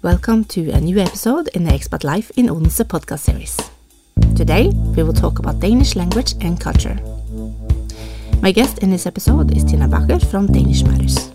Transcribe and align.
Welcome 0.00 0.44
to 0.54 0.70
a 0.70 0.80
new 0.80 1.00
episode 1.00 1.48
in 1.54 1.64
the 1.64 1.72
Expat 1.72 2.04
Life 2.04 2.30
in 2.36 2.48
Odense 2.48 2.84
podcast 2.84 3.18
series. 3.18 3.56
Today 4.36 4.70
we 4.96 5.02
will 5.02 5.12
talk 5.12 5.40
about 5.40 5.58
Danish 5.58 5.96
language 5.96 6.34
and 6.40 6.60
culture. 6.60 6.96
My 8.40 8.52
guest 8.52 8.78
in 8.78 8.90
this 8.90 9.06
episode 9.06 9.56
is 9.56 9.64
Tina 9.64 9.88
Bacher 9.88 10.24
from 10.30 10.46
Danish 10.46 10.84
Matters. 10.84 11.32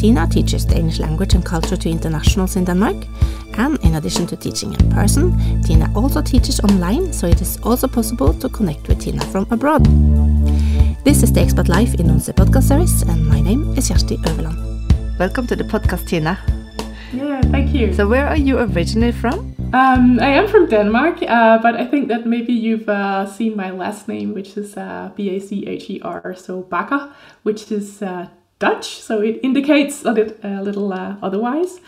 Tina 0.00 0.26
teaches 0.26 0.64
Danish 0.64 1.00
language 1.00 1.34
and 1.34 1.44
culture 1.44 1.76
to 1.76 1.90
internationals 1.90 2.56
in 2.56 2.64
Denmark, 2.64 2.96
and 3.58 3.78
in 3.84 3.96
addition 3.96 4.26
to 4.28 4.36
teaching 4.36 4.72
in 4.72 4.90
person, 4.90 5.62
Tina 5.62 5.92
also 5.94 6.22
teaches 6.22 6.60
online, 6.60 7.12
so 7.12 7.26
it 7.26 7.42
is 7.42 7.58
also 7.62 7.86
possible 7.86 8.32
to 8.32 8.48
connect 8.48 8.88
with 8.88 9.02
Tina 9.02 9.22
from 9.26 9.46
abroad. 9.50 9.84
This 11.04 11.22
is 11.22 11.30
the 11.30 11.40
Expat 11.40 11.68
Life 11.68 11.92
in 12.00 12.06
Odense 12.06 12.32
podcast 12.32 12.68
series, 12.68 13.02
and 13.02 13.26
my 13.26 13.42
name 13.42 13.76
is 13.76 13.90
Kjersti 13.90 14.16
Øverland. 14.24 14.56
Welcome 15.18 15.46
to 15.48 15.56
the 15.56 15.64
podcast, 15.64 16.06
Tina. 16.06 16.38
Yeah, 17.12 17.42
thank 17.42 17.74
you. 17.74 17.92
So, 17.92 18.08
where 18.08 18.26
are 18.26 18.36
you 18.36 18.58
originally 18.58 19.12
from? 19.12 19.54
Um, 19.74 20.18
I 20.20 20.28
am 20.28 20.48
from 20.48 20.66
Denmark, 20.66 21.22
uh, 21.22 21.58
but 21.58 21.76
I 21.76 21.84
think 21.84 22.08
that 22.08 22.26
maybe 22.26 22.52
you've 22.52 22.88
uh, 22.88 23.26
seen 23.26 23.54
my 23.54 23.70
last 23.70 24.08
name, 24.08 24.32
which 24.32 24.56
is 24.56 24.76
uh, 24.76 25.10
B 25.14 25.30
A 25.36 25.38
C 25.38 25.66
H 25.66 25.90
E 25.90 26.00
R, 26.02 26.34
so 26.34 26.62
Bacher, 26.62 27.12
which 27.42 27.70
is 27.70 28.02
uh, 28.02 28.28
Dutch, 28.58 29.00
so 29.00 29.20
it 29.20 29.40
indicates 29.42 30.04
a, 30.04 30.12
lit- 30.12 30.40
a 30.42 30.62
little 30.62 30.92
uh, 30.92 31.16
otherwise. 31.22 31.80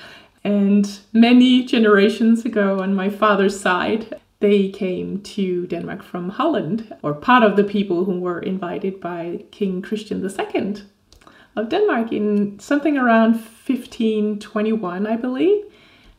And 0.44 0.86
many 1.14 1.64
generations 1.64 2.44
ago, 2.44 2.80
on 2.80 2.94
my 2.94 3.08
father's 3.08 3.58
side, 3.58 4.20
they 4.40 4.68
came 4.68 5.22
to 5.22 5.66
Denmark 5.66 6.02
from 6.02 6.28
Holland, 6.28 6.94
or 7.02 7.14
part 7.14 7.42
of 7.42 7.56
the 7.56 7.64
people 7.64 8.04
who 8.04 8.20
were 8.20 8.40
invited 8.40 9.00
by 9.00 9.44
King 9.50 9.80
Christian 9.80 10.22
II 10.22 10.74
of 11.56 11.68
Denmark 11.68 12.12
in 12.12 12.58
something 12.58 12.96
around 12.96 13.34
1521, 13.34 15.06
I 15.06 15.16
believe. 15.16 15.64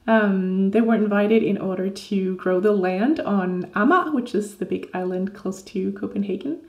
Um, 0.07 0.71
they 0.71 0.81
were 0.81 0.95
invited 0.95 1.41
in 1.43 1.57
order 1.57 1.89
to 1.89 2.35
grow 2.35 2.59
the 2.59 2.71
land 2.71 3.19
on 3.21 3.63
Amager, 3.75 4.13
which 4.13 4.35
is 4.35 4.57
the 4.57 4.65
big 4.65 4.89
island 4.93 5.33
close 5.33 5.63
to 5.63 5.91
Copenhagen. 5.93 6.61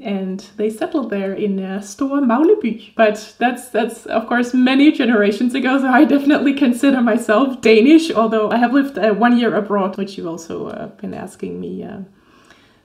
And 0.00 0.40
they 0.56 0.68
settled 0.68 1.10
there 1.10 1.32
in 1.32 1.58
uh, 1.58 1.80
Store 1.80 2.20
Magleby. 2.20 2.94
But 2.96 3.34
that's, 3.38 3.68
that's, 3.70 4.06
of 4.06 4.26
course, 4.26 4.52
many 4.52 4.92
generations 4.92 5.54
ago, 5.54 5.78
so 5.78 5.88
I 5.88 6.04
definitely 6.04 6.52
consider 6.52 7.00
myself 7.00 7.60
Danish, 7.60 8.10
although 8.10 8.50
I 8.50 8.58
have 8.58 8.74
lived 8.74 8.98
uh, 8.98 9.14
one 9.14 9.38
year 9.38 9.54
abroad, 9.54 9.96
which 9.96 10.16
you've 10.16 10.26
also 10.26 10.68
uh, 10.68 10.86
been 10.88 11.14
asking 11.14 11.58
me. 11.58 11.82
Uh, 11.82 12.00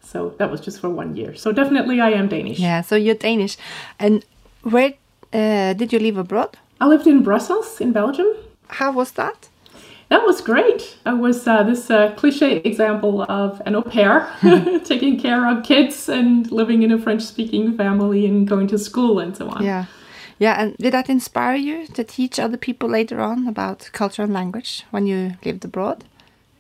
so 0.02 0.34
that 0.40 0.50
was 0.50 0.62
just 0.62 0.80
for 0.80 0.90
one 0.90 1.16
year. 1.16 1.36
So 1.36 1.52
definitely 1.52 2.02
I 2.02 2.12
am 2.12 2.28
Danish. 2.28 2.60
Yeah, 2.60 2.82
so 2.82 2.96
you're 2.96 3.16
Danish. 3.16 3.58
And 4.00 4.26
where 4.64 4.94
uh, 5.34 5.74
did 5.74 5.94
you 5.94 6.00
live 6.00 6.18
abroad? 6.18 6.58
I 6.80 6.88
lived 6.88 7.08
in 7.08 7.24
Brussels, 7.24 7.80
in 7.80 7.92
Belgium. 7.92 8.28
How 8.68 8.92
was 8.92 9.12
that? 9.12 9.50
That 10.10 10.26
was 10.26 10.42
great. 10.42 10.98
I 11.06 11.14
was 11.14 11.48
uh, 11.48 11.64
this 11.64 11.90
uh, 11.90 12.12
cliche 12.18 12.58
example 12.58 13.22
of 13.30 13.62
an 13.66 13.76
au 13.76 13.82
pair, 13.82 14.30
taking 14.84 15.18
care 15.18 15.48
of 15.48 15.64
kids 15.64 16.10
and 16.10 16.52
living 16.52 16.84
in 16.84 16.92
a 16.92 17.00
French 17.00 17.22
speaking 17.22 17.78
family 17.78 18.26
and 18.26 18.46
going 18.46 18.68
to 18.68 18.78
school 18.78 19.20
and 19.20 19.36
so 19.38 19.50
on. 19.50 19.64
Yeah. 19.64 19.86
Yeah, 20.38 20.60
and 20.60 20.76
did 20.78 20.94
that 20.94 21.08
inspire 21.08 21.56
you 21.56 21.86
to 21.88 22.04
teach 22.04 22.40
other 22.40 22.58
people 22.58 22.90
later 22.90 23.22
on 23.22 23.48
about 23.48 23.90
culture 23.94 24.24
and 24.24 24.34
language 24.34 24.84
when 24.90 25.06
you 25.06 25.36
lived 25.46 25.64
abroad? 25.64 26.04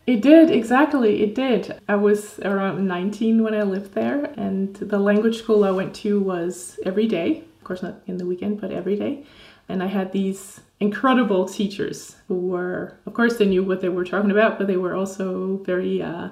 It 0.06 0.22
did, 0.22 0.52
exactly. 0.52 1.24
It 1.24 1.36
did. 1.36 1.80
I 1.90 1.96
was 1.96 2.40
around 2.40 2.88
19 2.88 3.44
when 3.44 3.54
I 3.54 3.64
lived 3.64 3.94
there, 3.96 4.26
and 4.38 4.76
the 4.76 5.00
language 5.00 5.40
school 5.40 5.64
I 5.64 5.72
went 5.72 5.96
to 5.96 6.20
was 6.20 6.80
every 6.86 7.08
day. 7.08 7.44
Of 7.62 7.66
course, 7.66 7.84
not 7.84 8.02
in 8.08 8.18
the 8.18 8.26
weekend, 8.26 8.60
but 8.60 8.72
every 8.72 8.96
day. 8.96 9.24
And 9.70 9.84
I 9.84 9.86
had 9.86 10.12
these 10.12 10.60
incredible 10.80 11.48
teachers 11.48 12.16
who 12.28 12.36
were, 12.36 12.98
of 13.06 13.14
course, 13.14 13.38
they 13.38 13.46
knew 13.46 13.64
what 13.64 13.82
they 13.82 13.90
were 13.90 14.04
talking 14.04 14.32
about, 14.32 14.58
but 14.58 14.66
they 14.66 14.78
were 14.78 14.96
also 14.96 15.58
very 15.64 16.02
uh, 16.02 16.30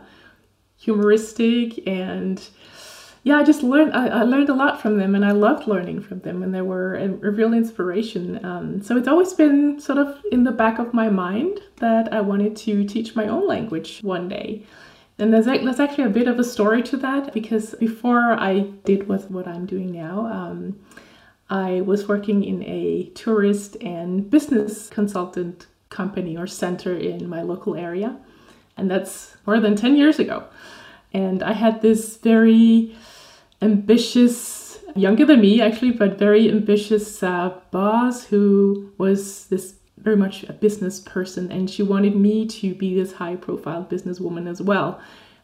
humoristic 0.77 1.87
and 1.87 2.49
yeah, 3.23 3.37
I 3.37 3.43
just 3.43 3.63
learned. 3.63 3.93
I, 3.93 4.07
I, 4.07 4.23
learned 4.23 4.47
a 4.47 4.53
lot 4.53 4.81
from 4.81 4.97
them, 4.97 5.13
and 5.13 5.25
I 5.25 5.31
loved 5.31 5.67
learning 5.67 6.01
from 6.01 6.21
them, 6.21 6.41
and 6.41 6.55
they 6.55 6.61
were 6.61 6.95
a, 6.95 7.03
a 7.03 7.31
real 7.31 7.53
inspiration. 7.53 8.43
Um, 8.45 8.81
so 8.81 8.95
it's 8.95 9.09
always 9.09 9.33
been 9.33 9.79
sort 9.79 9.97
of 9.97 10.21
in 10.31 10.45
the 10.45 10.53
back 10.53 10.79
of 10.79 10.93
my 10.93 11.09
mind 11.09 11.59
that 11.77 12.13
I 12.13 12.21
wanted 12.21 12.55
to 12.55 12.85
teach 12.85 13.15
my 13.15 13.27
own 13.27 13.45
language 13.45 13.99
one 14.03 14.29
day. 14.29 14.63
And 15.17 15.33
there's, 15.33 15.47
there's 15.47 15.81
actually 15.81 16.05
a 16.05 16.09
bit 16.09 16.29
of 16.29 16.39
a 16.39 16.45
story 16.45 16.81
to 16.83 16.97
that 16.97 17.33
because 17.33 17.75
before 17.75 18.39
I 18.39 18.61
did 18.85 19.09
with 19.09 19.29
what 19.29 19.49
I'm 19.49 19.65
doing 19.65 19.91
now, 19.91 20.25
um, 20.27 20.79
I 21.49 21.81
was 21.81 22.07
working 22.07 22.43
in 22.43 22.63
a 22.63 23.11
tourist 23.15 23.75
and 23.81 24.29
business 24.29 24.89
consultant 24.89 25.67
company 25.89 26.37
or 26.37 26.45
center 26.45 26.95
in 26.95 27.27
my 27.27 27.41
local 27.41 27.75
area. 27.75 28.17
And 28.77 28.89
that's 28.89 29.35
more 29.45 29.59
than 29.59 29.75
10 29.75 29.95
years 29.95 30.19
ago. 30.19 30.43
And 31.13 31.41
I 31.41 31.53
had 31.53 31.81
this 31.81 32.17
very 32.17 32.95
ambitious, 33.61 34.79
younger 34.95 35.25
than 35.25 35.41
me 35.41 35.59
actually, 35.61 35.91
but 35.91 36.19
very 36.19 36.49
ambitious 36.49 37.23
uh, 37.23 37.53
boss 37.71 38.25
who 38.25 38.91
was 38.97 39.47
this 39.47 39.75
very 39.97 40.15
much 40.15 40.43
a 40.43 40.53
business 40.53 40.99
person. 40.99 41.51
And 41.51 41.69
she 41.69 41.83
wanted 41.83 42.15
me 42.15 42.45
to 42.47 42.75
be 42.75 42.93
this 42.93 43.13
high 43.13 43.35
profile 43.35 43.85
businesswoman 43.89 44.47
as 44.47 44.61
well 44.61 45.01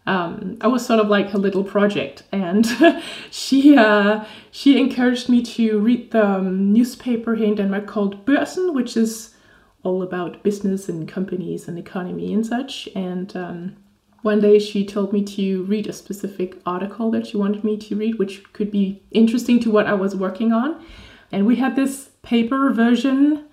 um, 0.07 0.57
I 0.61 0.67
was 0.67 0.85
sort 0.85 0.99
of 0.99 1.07
like 1.07 1.33
a 1.33 1.37
little 1.37 1.63
project, 1.63 2.23
and 2.31 2.65
she 3.31 3.77
uh, 3.77 4.23
she 4.51 4.79
encouraged 4.79 5.29
me 5.29 5.41
to 5.43 5.79
read 5.79 6.11
the 6.11 6.25
um, 6.25 6.71
newspaper 6.71 7.35
here 7.35 7.47
in 7.47 7.55
Denmark 7.55 7.87
called 7.87 8.25
Børsen, 8.25 8.73
which 8.73 8.95
is 8.95 9.35
all 9.83 10.01
about 10.01 10.43
business 10.43 10.89
and 10.89 11.07
companies 11.07 11.67
and 11.67 11.77
economy 11.77 12.33
and 12.33 12.45
such. 12.45 12.89
And 12.95 13.35
um, 13.35 13.75
one 14.21 14.41
day 14.41 14.57
she 14.57 14.85
told 14.85 15.13
me 15.13 15.23
to 15.23 15.63
read 15.63 15.87
a 15.87 15.93
specific 15.93 16.59
article 16.65 17.11
that 17.11 17.27
she 17.27 17.37
wanted 17.37 17.63
me 17.63 17.77
to 17.77 17.95
read, 17.95 18.17
which 18.17 18.51
could 18.53 18.71
be 18.71 19.03
interesting 19.11 19.59
to 19.61 19.71
what 19.71 19.85
I 19.85 19.93
was 19.93 20.15
working 20.15 20.51
on. 20.51 20.83
And 21.31 21.45
we 21.45 21.57
had 21.57 21.75
this 21.75 22.09
paper 22.23 22.71
version 22.71 23.45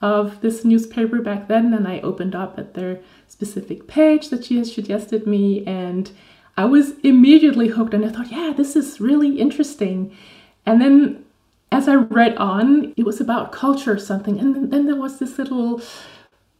of 0.00 0.40
this 0.40 0.64
newspaper 0.64 1.20
back 1.20 1.48
then, 1.48 1.74
and 1.74 1.86
I 1.86 2.00
opened 2.00 2.34
up 2.34 2.58
at 2.58 2.74
their 2.74 3.00
specific 3.30 3.86
page 3.86 4.28
that 4.28 4.44
she 4.44 4.58
has 4.58 4.74
suggested 4.74 5.26
me, 5.26 5.64
and 5.66 6.10
I 6.56 6.64
was 6.64 6.98
immediately 7.02 7.68
hooked. 7.68 7.94
And 7.94 8.04
I 8.04 8.10
thought, 8.10 8.30
yeah, 8.30 8.52
this 8.56 8.76
is 8.76 9.00
really 9.00 9.40
interesting. 9.40 10.14
And 10.66 10.80
then 10.80 11.24
as 11.72 11.88
I 11.88 11.94
read 11.94 12.36
on, 12.36 12.92
it 12.96 13.04
was 13.04 13.20
about 13.20 13.52
culture 13.52 13.92
or 13.92 13.98
something, 13.98 14.38
and 14.38 14.70
then 14.72 14.86
there 14.86 14.96
was 14.96 15.18
this 15.18 15.38
little 15.38 15.80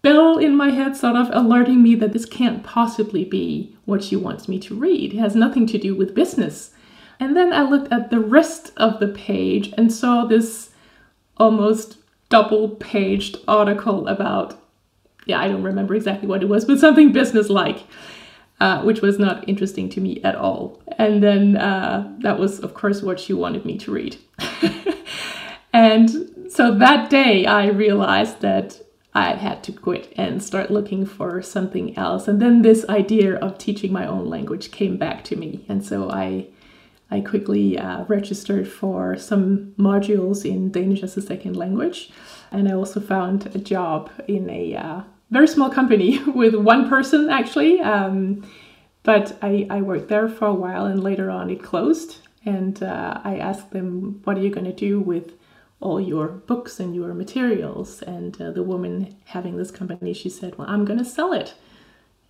bell 0.03 0.38
in 0.38 0.56
my 0.56 0.70
head 0.70 0.97
sort 0.97 1.16
of 1.16 1.28
alerting 1.32 1.82
me 1.82 1.94
that 1.97 2.12
this 2.12 2.25
can't 2.25 2.62
possibly 2.62 3.25
be 3.25 3.76
what 3.84 4.02
she 4.02 4.16
wants 4.16 4.48
me 4.48 4.58
to 4.58 4.75
read. 4.75 5.12
It 5.12 5.19
has 5.19 5.34
nothing 5.34 5.66
to 5.66 5.78
do 5.78 5.94
with 5.94 6.14
business. 6.14 6.70
And 7.19 7.37
then 7.37 7.52
I 7.52 7.69
looked 7.69 7.92
at 7.92 8.10
the 8.10 8.20
rest 8.20 8.72
of 8.78 8.98
the 8.98 9.08
page 9.08 9.75
and 9.76 9.92
saw 9.92 10.25
this 10.25 10.70
almost 11.37 11.98
double 12.31 12.70
paged 12.70 13.37
article 13.47 14.08
about, 14.08 14.54
yeah, 15.31 15.41
I 15.41 15.49
don't 15.49 15.63
remember 15.63 15.95
exactly 15.95 16.29
what 16.29 16.43
it 16.43 16.49
was, 16.49 16.65
but 16.65 16.79
something 16.79 17.13
business 17.21 17.49
like. 17.49 17.85
Uh, 18.61 18.83
which 18.83 19.01
was 19.01 19.19
not 19.19 19.49
interesting 19.49 19.89
to 19.89 20.03
me 20.03 20.21
at 20.23 20.35
all. 20.35 20.83
And 20.99 21.23
then 21.23 21.57
uh, 21.57 22.15
that 22.19 22.39
was, 22.39 22.61
of 22.61 22.75
course, 22.75 23.01
what 23.01 23.19
she 23.19 23.33
wanted 23.33 23.65
me 23.65 23.79
to 23.79 23.91
read. 23.91 24.19
and 25.73 26.11
so 26.51 26.77
that 26.77 27.09
day, 27.09 27.47
I 27.47 27.69
realized 27.69 28.43
that 28.43 28.79
I 29.15 29.35
had 29.35 29.65
to 29.65 29.73
quit 29.73 30.13
and 30.17 30.43
start 30.43 30.71
looking 30.71 31.07
for 31.07 31.41
something 31.43 31.97
else. 31.97 32.29
And 32.29 32.41
then 32.41 32.62
this 32.62 32.85
idea 32.89 33.37
of 33.37 33.57
teaching 33.57 33.93
my 33.93 34.07
own 34.07 34.29
language 34.29 34.71
came 34.71 34.99
back 34.99 35.25
to 35.25 35.37
me. 35.37 35.65
And 35.69 35.85
so 35.85 36.11
I 36.11 36.49
I 37.11 37.21
quickly 37.21 37.77
uh, 37.77 38.05
registered 38.05 38.69
for 38.69 39.17
some 39.17 39.75
modules 39.77 40.49
in 40.49 40.71
Danish 40.71 41.03
as 41.03 41.17
a 41.17 41.23
second 41.23 41.57
language. 41.57 42.11
And 42.53 42.69
I 42.69 42.73
also 42.73 43.01
found 43.01 43.47
a 43.55 43.59
job 43.59 44.11
in 44.29 44.49
a 44.49 44.77
uh, 44.77 45.01
very 45.31 45.49
small 45.49 45.71
company 45.71 46.19
with 46.27 46.55
one 46.55 46.88
person 46.88 47.31
actually. 47.31 47.81
Um, 47.81 48.49
but 49.03 49.38
I, 49.41 49.67
I, 49.71 49.81
worked 49.81 50.09
there 50.09 50.29
for 50.29 50.47
a 50.47 50.55
while 50.55 50.85
and 50.85 51.03
later 51.03 51.31
on 51.31 51.49
it 51.49 51.62
closed. 51.62 52.19
And 52.44 52.82
uh, 52.82 53.21
I 53.25 53.38
asked 53.38 53.71
them, 53.71 54.21
What 54.25 54.37
are 54.37 54.41
you 54.41 54.50
going 54.50 54.67
to 54.67 54.73
do 54.73 55.00
with 55.00 55.32
all 55.81 56.00
your 56.00 56.29
books 56.29 56.81
and 56.81 56.94
your 56.94 57.15
materials? 57.15 58.03
And 58.03 58.41
uh, 58.41 58.50
the 58.50 58.62
woman 58.62 59.17
having 59.25 59.56
this 59.56 59.71
company, 59.71 60.12
she 60.12 60.29
said, 60.29 60.56
Well, 60.59 60.69
I'm 60.69 60.85
going 60.85 60.99
to 60.99 61.05
sell 61.05 61.33
it. 61.33 61.55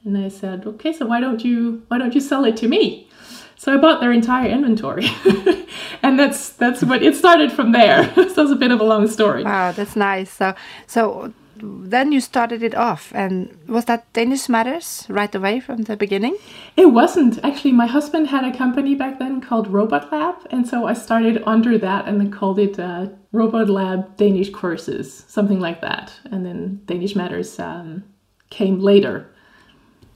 And 0.05 0.17
I 0.17 0.29
said, 0.29 0.65
Okay, 0.67 0.93
so 0.93 1.07
why 1.07 1.21
don't 1.21 1.45
you 1.45 1.83
why 1.89 1.99
don't 1.99 2.15
you 2.15 2.21
sell 2.21 2.45
it 2.45 2.57
to 2.59 2.69
me? 2.69 3.09
So 3.57 3.75
I 3.75 3.77
bought 3.77 4.01
their 4.01 4.13
entire 4.13 4.49
inventory. 4.49 5.07
and 6.03 6.19
that's 6.19 6.51
that's 6.51 6.83
what 6.83 7.03
it 7.03 7.15
started 7.15 7.53
from 7.53 7.73
there. 7.73 8.13
so 8.15 8.43
it's 8.43 8.53
a 8.53 8.57
bit 8.57 8.71
of 8.71 8.81
a 8.81 8.85
long 8.85 9.07
story. 9.07 9.45
Wow, 9.45 9.73
that's 9.73 9.97
nice. 9.97 10.31
So 10.31 10.55
so 10.87 11.33
then 11.63 12.13
you 12.13 12.21
started 12.21 12.63
it 12.63 12.75
off 12.75 13.13
and 13.15 13.57
was 13.69 13.85
that 13.87 14.13
Danish 14.13 14.49
Matters 14.49 15.07
right 15.09 15.35
away 15.35 15.61
from 15.61 15.83
the 15.83 15.97
beginning? 15.97 16.37
It 16.77 16.87
wasn't. 16.87 17.43
Actually, 17.45 17.73
my 17.73 17.87
husband 17.87 18.29
had 18.29 18.45
a 18.45 18.57
company 18.57 18.95
back 18.95 19.19
then 19.19 19.41
called 19.41 19.69
Robot 19.69 20.11
Lab 20.13 20.37
and 20.51 20.67
so 20.67 20.87
I 20.87 20.95
started 20.95 21.43
under 21.47 21.79
that 21.79 22.07
and 22.07 22.21
then 22.21 22.31
called 22.31 22.59
it 22.59 22.79
uh, 22.79 23.09
Robot 23.33 23.69
Lab 23.69 24.17
Danish 24.17 24.51
Courses, 24.51 25.25
something 25.29 25.61
like 25.61 25.81
that. 25.81 26.13
And 26.31 26.45
then 26.45 26.81
Danish 26.87 27.15
Matters 27.15 27.59
um, 27.59 28.05
came 28.51 28.81
later. 28.81 29.31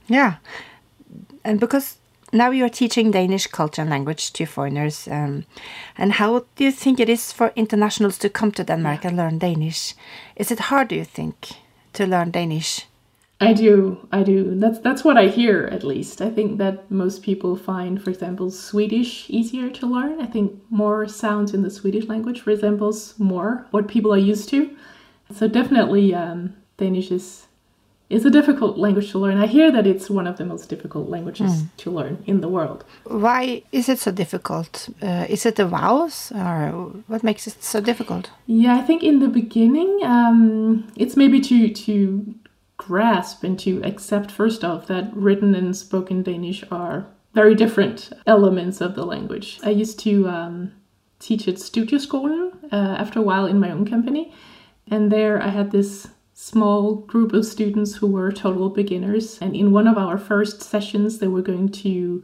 Yeah. 0.07 0.35
And 1.43 1.59
because 1.59 1.97
now 2.33 2.51
you're 2.51 2.69
teaching 2.69 3.11
Danish 3.11 3.47
culture 3.47 3.81
and 3.81 3.91
language 3.91 4.33
to 4.33 4.45
foreigners, 4.45 5.07
um, 5.07 5.45
and 5.97 6.13
how 6.13 6.45
do 6.55 6.63
you 6.63 6.71
think 6.71 6.99
it 6.99 7.09
is 7.09 7.31
for 7.31 7.53
internationals 7.55 8.17
to 8.19 8.29
come 8.29 8.51
to 8.51 8.63
Denmark 8.63 9.05
and 9.05 9.17
learn 9.17 9.39
Danish? 9.39 9.93
Is 10.35 10.51
it 10.51 10.59
hard, 10.59 10.87
do 10.89 10.95
you 10.95 11.05
think, 11.05 11.51
to 11.93 12.05
learn 12.05 12.31
Danish? 12.31 12.87
I 13.41 13.51
do, 13.51 14.07
I 14.13 14.23
do. 14.23 14.55
That's 14.55 14.79
that's 14.79 15.03
what 15.03 15.17
I 15.17 15.27
hear 15.27 15.67
at 15.71 15.83
least. 15.83 16.21
I 16.21 16.29
think 16.29 16.57
that 16.57 16.89
most 16.89 17.21
people 17.21 17.57
find, 17.57 18.01
for 18.01 18.09
example, 18.09 18.49
Swedish 18.49 19.29
easier 19.29 19.69
to 19.69 19.85
learn. 19.85 20.21
I 20.21 20.25
think 20.25 20.53
more 20.69 21.07
sounds 21.07 21.53
in 21.53 21.61
the 21.61 21.69
Swedish 21.69 22.07
language 22.07 22.45
resembles 22.45 23.13
more 23.19 23.67
what 23.71 23.89
people 23.89 24.13
are 24.13 24.29
used 24.31 24.49
to. 24.49 24.69
So 25.33 25.49
definitely, 25.49 26.15
um, 26.15 26.55
Danish 26.77 27.11
is 27.11 27.47
is 28.09 28.25
a 28.25 28.29
difficult 28.29 28.77
language 28.77 29.11
to 29.11 29.19
learn. 29.19 29.37
I 29.37 29.47
hear 29.47 29.71
that 29.71 29.87
it's 29.87 30.09
one 30.09 30.27
of 30.27 30.37
the 30.37 30.45
most 30.45 30.69
difficult 30.69 31.09
languages 31.09 31.51
mm. 31.51 31.67
to 31.77 31.91
learn 31.91 32.23
in 32.27 32.41
the 32.41 32.49
world. 32.49 32.83
Why 33.05 33.63
is 33.71 33.89
it 33.89 33.99
so 33.99 34.11
difficult? 34.11 34.89
Uh, 35.01 35.25
is 35.27 35.45
it 35.45 35.55
the 35.55 35.65
vowels, 35.65 36.31
or 36.35 36.69
what 37.07 37.23
makes 37.23 37.47
it 37.47 37.63
so 37.63 37.81
difficult? 37.81 38.29
Yeah, 38.45 38.75
I 38.75 38.81
think 38.81 39.03
in 39.03 39.19
the 39.19 39.27
beginning, 39.27 39.99
um, 40.03 40.87
it's 40.95 41.17
maybe 41.17 41.39
to 41.41 41.69
to 41.69 42.35
grasp 42.77 43.43
and 43.43 43.57
to 43.59 43.81
accept 43.83 44.29
first 44.31 44.63
off 44.63 44.87
that 44.87 45.09
written 45.15 45.55
and 45.55 45.75
spoken 45.75 46.21
Danish 46.21 46.63
are 46.69 47.07
very 47.33 47.55
different 47.55 48.11
elements 48.27 48.81
of 48.81 48.95
the 48.95 49.05
language. 49.05 49.59
I 49.63 49.69
used 49.69 49.99
to 49.99 50.27
um, 50.27 50.71
teach 51.19 51.47
at 51.47 51.55
Studieskolen 51.55 52.51
uh, 52.71 52.95
after 52.99 53.19
a 53.19 53.23
while 53.23 53.45
in 53.45 53.59
my 53.59 53.71
own 53.71 53.85
company, 53.85 54.33
and 54.91 55.11
there 55.11 55.41
I 55.41 55.49
had 55.49 55.71
this 55.71 56.07
small 56.37 56.95
group 56.95 57.31
of 57.31 57.45
students 57.45 57.95
who 57.95 58.07
were 58.07 58.29
total 58.29 58.69
beginners. 58.69 59.39
And 59.39 59.55
in 59.55 59.71
one 59.71 59.87
of 59.87 59.97
our 59.97 60.17
first 60.17 60.61
sessions, 60.61 61.17
they 61.17 61.29
were 61.29 61.41
going 61.41 61.69
to 61.69 62.23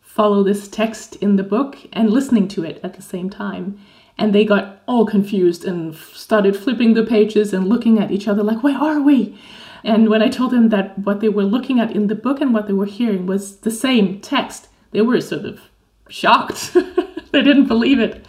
follow 0.00 0.42
this 0.42 0.68
text 0.68 1.16
in 1.16 1.36
the 1.36 1.42
book 1.42 1.76
and 1.92 2.10
listening 2.10 2.48
to 2.48 2.64
it 2.64 2.80
at 2.82 2.94
the 2.94 3.02
same 3.02 3.28
time. 3.28 3.78
And 4.16 4.34
they 4.34 4.46
got 4.46 4.82
all 4.88 5.04
confused 5.04 5.66
and 5.66 5.94
started 5.94 6.56
flipping 6.56 6.94
the 6.94 7.04
pages 7.04 7.52
and 7.52 7.68
looking 7.68 7.98
at 7.98 8.10
each 8.10 8.26
other 8.26 8.42
like, 8.42 8.62
where 8.62 8.78
are 8.78 9.00
we? 9.00 9.38
And 9.84 10.08
when 10.08 10.22
I 10.22 10.28
told 10.28 10.52
them 10.52 10.70
that 10.70 10.98
what 10.98 11.20
they 11.20 11.28
were 11.28 11.44
looking 11.44 11.78
at 11.78 11.94
in 11.94 12.06
the 12.06 12.14
book 12.14 12.40
and 12.40 12.54
what 12.54 12.66
they 12.66 12.72
were 12.72 12.86
hearing 12.86 13.26
was 13.26 13.56
the 13.58 13.70
same 13.70 14.20
text, 14.20 14.68
they 14.92 15.02
were 15.02 15.20
sort 15.20 15.44
of 15.44 15.60
shocked. 16.08 16.72
they 17.32 17.42
didn't 17.42 17.66
believe 17.66 17.98
it. 17.98 18.24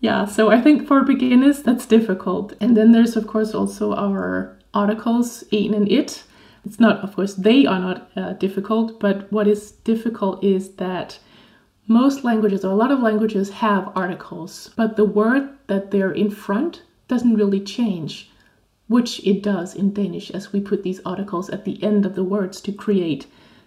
Yeah, 0.00 0.24
so 0.24 0.50
I 0.50 0.60
think 0.60 0.86
for 0.86 1.02
beginners 1.02 1.62
that's 1.62 1.86
difficult. 1.86 2.54
And 2.60 2.76
then 2.76 2.92
there's 2.92 3.16
of 3.16 3.26
course 3.26 3.54
also 3.54 3.94
our 3.94 4.58
articles 4.74 5.44
in 5.50 5.74
and 5.74 5.90
it. 5.90 6.24
It's 6.64 6.80
not, 6.80 6.98
of 7.00 7.16
course, 7.16 7.34
they 7.34 7.64
are 7.64 7.78
not 7.78 8.10
uh, 8.16 8.32
difficult, 8.34 9.00
but 9.00 9.32
what 9.32 9.48
is 9.48 9.72
difficult 9.72 10.44
is 10.44 10.72
that 10.74 11.18
most 11.86 12.22
languages, 12.22 12.64
or 12.64 12.72
a 12.72 12.76
lot 12.76 12.92
of 12.92 13.00
languages, 13.00 13.48
have 13.48 13.90
articles, 13.96 14.70
but 14.76 14.96
the 14.96 15.06
word 15.06 15.48
that 15.68 15.90
they're 15.90 16.12
in 16.12 16.30
front 16.30 16.82
doesn't 17.08 17.34
really 17.34 17.60
change 17.60 18.30
which 18.90 19.24
it 19.24 19.40
does 19.40 19.72
in 19.76 19.92
Danish 19.92 20.32
as 20.32 20.52
we 20.52 20.60
put 20.60 20.82
these 20.82 21.00
articles 21.06 21.48
at 21.50 21.64
the 21.64 21.80
end 21.80 22.04
of 22.04 22.16
the 22.16 22.24
words 22.24 22.60
to 22.60 22.72
create 22.72 23.24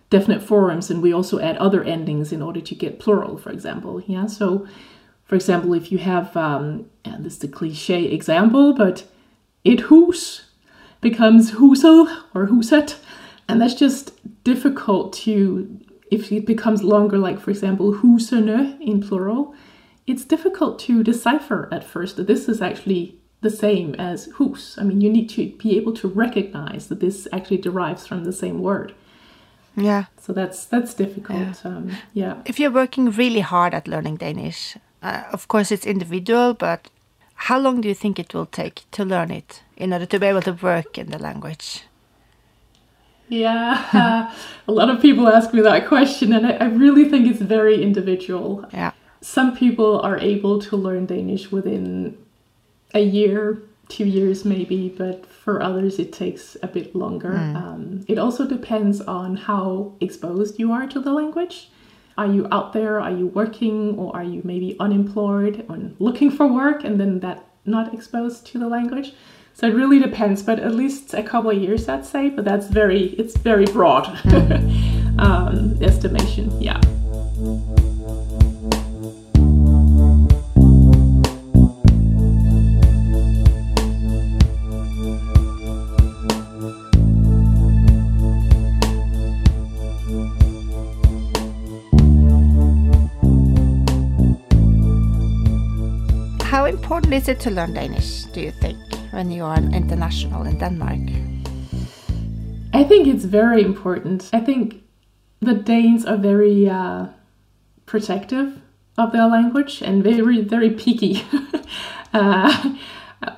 definite 0.09 0.43
forms 0.43 0.91
and 0.91 1.01
we 1.01 1.13
also 1.13 1.39
add 1.39 1.55
other 1.57 1.81
endings 1.81 2.33
in 2.33 2.41
order 2.41 2.59
to 2.59 2.75
get 2.75 2.99
plural 2.99 3.37
for 3.37 3.49
example 3.49 4.03
yeah 4.05 4.25
so 4.25 4.67
for 5.33 5.37
example 5.37 5.73
if 5.73 5.91
you 5.91 5.97
have 5.97 6.37
um, 6.37 6.85
and 7.03 7.25
this 7.25 7.37
is 7.37 7.43
a 7.43 7.47
cliche 7.47 8.03
example 8.03 8.71
but 8.71 9.03
it 9.63 9.79
hus 9.89 10.43
becomes 11.01 11.53
huset 11.53 12.07
or 12.35 12.45
who'set, 12.45 12.99
and 13.49 13.59
that's 13.59 13.73
just 13.73 14.11
difficult 14.43 15.11
to 15.11 15.79
if 16.11 16.31
it 16.31 16.45
becomes 16.45 16.83
longer 16.83 17.17
like 17.17 17.39
for 17.39 17.49
example 17.49 17.95
husene 17.95 18.79
in 18.79 19.01
plural 19.01 19.55
it's 20.05 20.23
difficult 20.23 20.77
to 20.77 21.03
decipher 21.03 21.67
at 21.71 21.83
first 21.83 22.15
that 22.17 22.27
this 22.27 22.47
is 22.47 22.61
actually 22.61 23.17
the 23.41 23.49
same 23.49 23.95
as 23.95 24.29
hus. 24.37 24.77
I 24.77 24.83
mean, 24.83 25.01
you 25.01 25.09
need 25.09 25.29
to 25.31 25.51
be 25.63 25.75
able 25.77 25.93
to 25.93 26.07
recognize 26.07 26.89
that 26.89 26.99
this 26.99 27.27
actually 27.33 27.57
derives 27.57 28.05
from 28.05 28.23
the 28.23 28.31
same 28.31 28.61
word. 28.61 28.93
Yeah. 29.75 30.05
So 30.21 30.33
that's 30.33 30.65
that's 30.65 30.93
difficult. 30.93 31.39
Yeah. 31.39 31.53
Um, 31.65 31.91
yeah. 32.13 32.41
If 32.45 32.59
you're 32.59 32.71
working 32.71 33.09
really 33.09 33.41
hard 33.41 33.73
at 33.73 33.87
learning 33.87 34.17
Danish, 34.17 34.77
uh, 35.03 35.23
of 35.31 35.47
course 35.47 35.71
it's 35.71 35.85
individual, 35.85 36.53
but 36.53 36.89
how 37.35 37.59
long 37.59 37.81
do 37.81 37.87
you 37.87 37.93
think 37.93 38.19
it 38.19 38.33
will 38.33 38.45
take 38.45 38.83
to 38.91 39.03
learn 39.03 39.29
it 39.31 39.61
in 39.75 39.91
order 39.93 40.05
to 40.05 40.19
be 40.19 40.27
able 40.27 40.41
to 40.41 40.53
work 40.53 40.97
in 40.97 41.09
the 41.11 41.19
language? 41.19 41.83
Yeah, 43.27 43.85
uh, 43.93 44.33
a 44.67 44.71
lot 44.71 44.89
of 44.89 45.01
people 45.01 45.27
ask 45.27 45.53
me 45.53 45.61
that 45.61 45.87
question, 45.87 46.33
and 46.33 46.47
I, 46.47 46.51
I 46.53 46.65
really 46.65 47.09
think 47.09 47.27
it's 47.27 47.41
very 47.41 47.81
individual. 47.81 48.65
Yeah. 48.71 48.91
Some 49.21 49.55
people 49.55 50.01
are 50.01 50.17
able 50.17 50.61
to 50.61 50.75
learn 50.75 51.05
Danish 51.05 51.51
within 51.51 52.17
a 52.93 53.01
year, 53.01 53.63
two 53.89 54.05
years 54.05 54.45
maybe, 54.45 54.89
but 54.89 55.25
for 55.25 55.61
others 55.61 55.99
it 55.99 56.13
takes 56.13 56.57
a 56.61 56.67
bit 56.67 56.95
longer. 56.95 57.31
Mm. 57.31 57.55
Um, 57.55 58.05
it 58.07 58.17
also 58.17 58.45
depends 58.45 59.01
on 59.01 59.35
how 59.35 59.93
exposed 59.99 60.59
you 60.59 60.71
are 60.71 60.87
to 60.87 60.99
the 60.99 61.11
language. 61.11 61.69
Are 62.17 62.27
you 62.27 62.47
out 62.51 62.73
there? 62.73 62.99
Are 62.99 63.11
you 63.11 63.27
working? 63.27 63.97
Or 63.97 64.15
are 64.15 64.23
you 64.23 64.41
maybe 64.43 64.75
unemployed 64.79 65.65
and 65.69 65.95
looking 65.99 66.31
for 66.31 66.47
work 66.47 66.83
and 66.83 66.99
then 66.99 67.19
that 67.21 67.45
not 67.65 67.93
exposed 67.93 68.45
to 68.47 68.59
the 68.59 68.67
language? 68.67 69.13
So 69.53 69.67
it 69.67 69.75
really 69.75 69.99
depends, 69.99 70.41
but 70.41 70.59
at 70.59 70.73
least 70.73 71.13
a 71.13 71.21
couple 71.21 71.51
of 71.51 71.57
years, 71.57 71.87
I'd 71.87 72.05
say. 72.05 72.29
But 72.29 72.45
that's 72.45 72.67
very, 72.67 73.09
it's 73.19 73.37
very 73.37 73.65
broad 73.65 74.05
mm. 74.05 75.19
um, 75.19 75.81
estimation. 75.83 76.59
Yeah. 76.59 76.81
Important 96.73 97.13
is 97.13 97.27
it 97.27 97.39
to 97.39 97.51
learn 97.51 97.73
Danish, 97.73 98.23
do 98.33 98.41
you 98.41 98.51
think, 98.51 98.77
when 99.11 99.29
you 99.29 99.43
are 99.43 99.55
an 99.55 99.73
international 99.73 100.43
in 100.43 100.57
Denmark? 100.57 100.99
I 102.73 102.83
think 102.83 103.07
it's 103.07 103.25
very 103.25 103.61
important. 103.61 104.29
I 104.33 104.39
think 104.39 104.81
the 105.39 105.53
Danes 105.53 106.03
are 106.05 106.17
very 106.17 106.67
uh, 106.67 107.07
protective 107.85 108.59
of 108.97 109.11
their 109.11 109.27
language 109.27 109.83
and 109.83 110.03
very, 110.03 110.41
very 110.41 110.71
picky. 110.71 111.23
uh, 112.13 112.75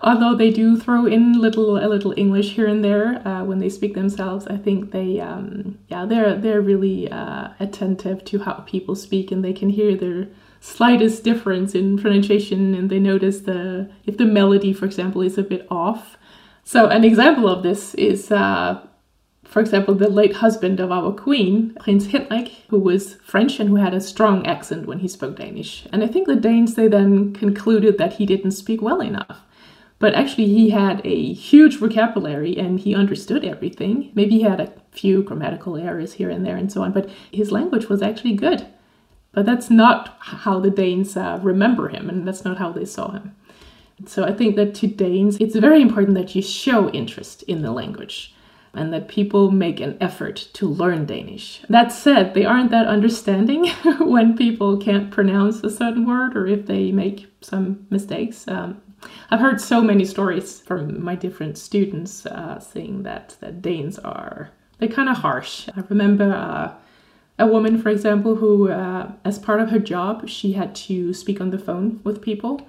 although 0.01 0.36
they 0.36 0.51
do 0.51 0.79
throw 0.79 1.05
in 1.05 1.33
little 1.33 1.77
a 1.77 1.88
little 1.89 2.13
English 2.15 2.53
here 2.55 2.67
and 2.67 2.83
there 2.83 3.21
uh, 3.27 3.43
when 3.43 3.59
they 3.59 3.69
speak 3.69 3.95
themselves, 3.95 4.48
I 4.48 4.57
think 4.57 4.91
they 4.91 5.19
um, 5.19 5.77
yeah 5.89 6.05
they're 6.05 6.36
they're 6.36 6.62
really 6.62 7.12
uh, 7.12 7.50
attentive 7.59 8.24
to 8.25 8.39
how 8.39 8.63
people 8.65 8.95
speak 8.95 9.31
and 9.31 9.43
they 9.43 9.53
can 9.53 9.69
hear 9.69 9.95
their 9.95 10.27
slightest 10.65 11.24
difference 11.24 11.75
in 11.75 11.95
pronunciation 11.95 12.74
and 12.74 12.89
they 12.89 13.00
notice 13.00 13.41
the 13.41 13.88
if 14.05 14.17
the 14.17 14.25
melody 14.25 14.74
for 14.74 14.86
example 14.86 15.22
is 15.22 15.38
a 15.38 15.43
bit 15.43 15.67
off. 15.69 16.17
So 16.63 16.88
an 16.88 17.03
example 17.03 17.48
of 17.48 17.62
this 17.62 17.93
is 17.95 18.31
uh, 18.31 18.81
for 19.43 19.60
example 19.60 19.93
the 19.93 20.10
late 20.10 20.36
husband 20.38 20.79
of 20.79 20.91
our 20.91 21.13
queen 21.13 21.75
prince 21.79 22.07
henrik 22.07 22.48
who 22.69 22.79
was 22.79 23.13
french 23.15 23.60
and 23.60 23.69
who 23.69 23.75
had 23.75 23.93
a 23.93 24.01
strong 24.01 24.45
accent 24.48 24.88
when 24.88 25.00
he 25.00 25.07
spoke 25.07 25.36
danish. 25.38 25.88
And 25.93 26.03
i 26.03 26.07
think 26.07 26.25
the 26.25 26.36
danes 26.36 26.74
they 26.74 26.88
then 26.88 27.34
concluded 27.34 28.00
that 28.00 28.13
he 28.13 28.25
didn't 28.25 28.51
speak 28.51 28.81
well 28.81 29.01
enough. 29.01 29.41
But 30.00 30.15
actually 30.15 30.48
he 30.48 30.72
had 30.72 31.00
a 31.05 31.34
huge 31.34 31.77
vocabulary 31.77 32.57
and 32.57 32.79
he 32.79 32.93
understood 32.93 33.45
everything. 33.45 34.12
Maybe 34.13 34.39
he 34.39 34.41
had 34.41 34.60
a 34.60 34.74
few 34.91 35.24
grammatical 35.24 35.77
errors 35.77 36.13
here 36.13 36.29
and 36.29 36.43
there 36.43 36.57
and 36.57 36.72
so 36.72 36.81
on 36.81 36.91
but 36.91 37.07
his 37.31 37.51
language 37.51 37.88
was 37.88 38.01
actually 38.01 38.34
good 38.34 38.65
but 39.35 39.45
that's 39.45 39.69
not 39.69 40.17
how 40.19 40.59
the 40.59 40.71
Danes 40.71 41.15
uh, 41.15 41.39
remember 41.43 41.89
him, 41.89 42.09
and 42.09 42.27
that's 42.27 42.45
not 42.45 42.57
how 42.57 42.71
they 42.71 42.85
saw 42.85 43.11
him. 43.11 43.35
So 44.05 44.23
I 44.23 44.33
think 44.33 44.55
that 44.55 44.73
to 44.75 44.87
Danes, 44.87 45.37
it's 45.37 45.55
very 45.55 45.81
important 45.81 46.15
that 46.17 46.35
you 46.35 46.41
show 46.41 46.89
interest 46.89 47.43
in 47.43 47.61
the 47.61 47.71
language 47.71 48.33
and 48.73 48.91
that 48.91 49.07
people 49.07 49.51
make 49.51 49.79
an 49.79 49.97
effort 50.01 50.35
to 50.53 50.67
learn 50.67 51.05
Danish. 51.05 51.61
That 51.69 51.91
said, 51.91 52.33
they 52.33 52.43
aren't 52.43 52.71
that 52.71 52.87
understanding 52.87 53.67
when 53.99 54.35
people 54.37 54.77
can't 54.77 55.11
pronounce 55.11 55.63
a 55.63 55.69
certain 55.69 56.05
word 56.05 56.35
or 56.35 56.47
if 56.47 56.65
they 56.65 56.91
make 56.91 57.27
some 57.41 57.85
mistakes. 57.89 58.47
Um, 58.47 58.81
I've 59.29 59.39
heard 59.39 59.61
so 59.61 59.81
many 59.81 60.03
stories 60.03 60.59
from 60.61 61.01
my 61.01 61.15
different 61.15 61.57
students 61.57 62.25
uh, 62.25 62.59
saying 62.59 63.03
that, 63.03 63.37
that 63.39 63.61
Danes 63.61 63.99
are 63.99 64.51
they're 64.77 64.89
kind 64.89 65.09
of 65.09 65.17
harsh. 65.17 65.69
I 65.75 65.83
remember 65.89 66.33
uh, 66.33 66.73
a 67.37 67.47
woman, 67.47 67.81
for 67.81 67.89
example, 67.89 68.35
who, 68.35 68.69
uh, 68.69 69.11
as 69.23 69.39
part 69.39 69.61
of 69.61 69.69
her 69.69 69.79
job, 69.79 70.29
she 70.29 70.53
had 70.53 70.73
to 70.87 71.13
speak 71.13 71.41
on 71.41 71.51
the 71.51 71.59
phone 71.59 71.99
with 72.03 72.21
people. 72.21 72.61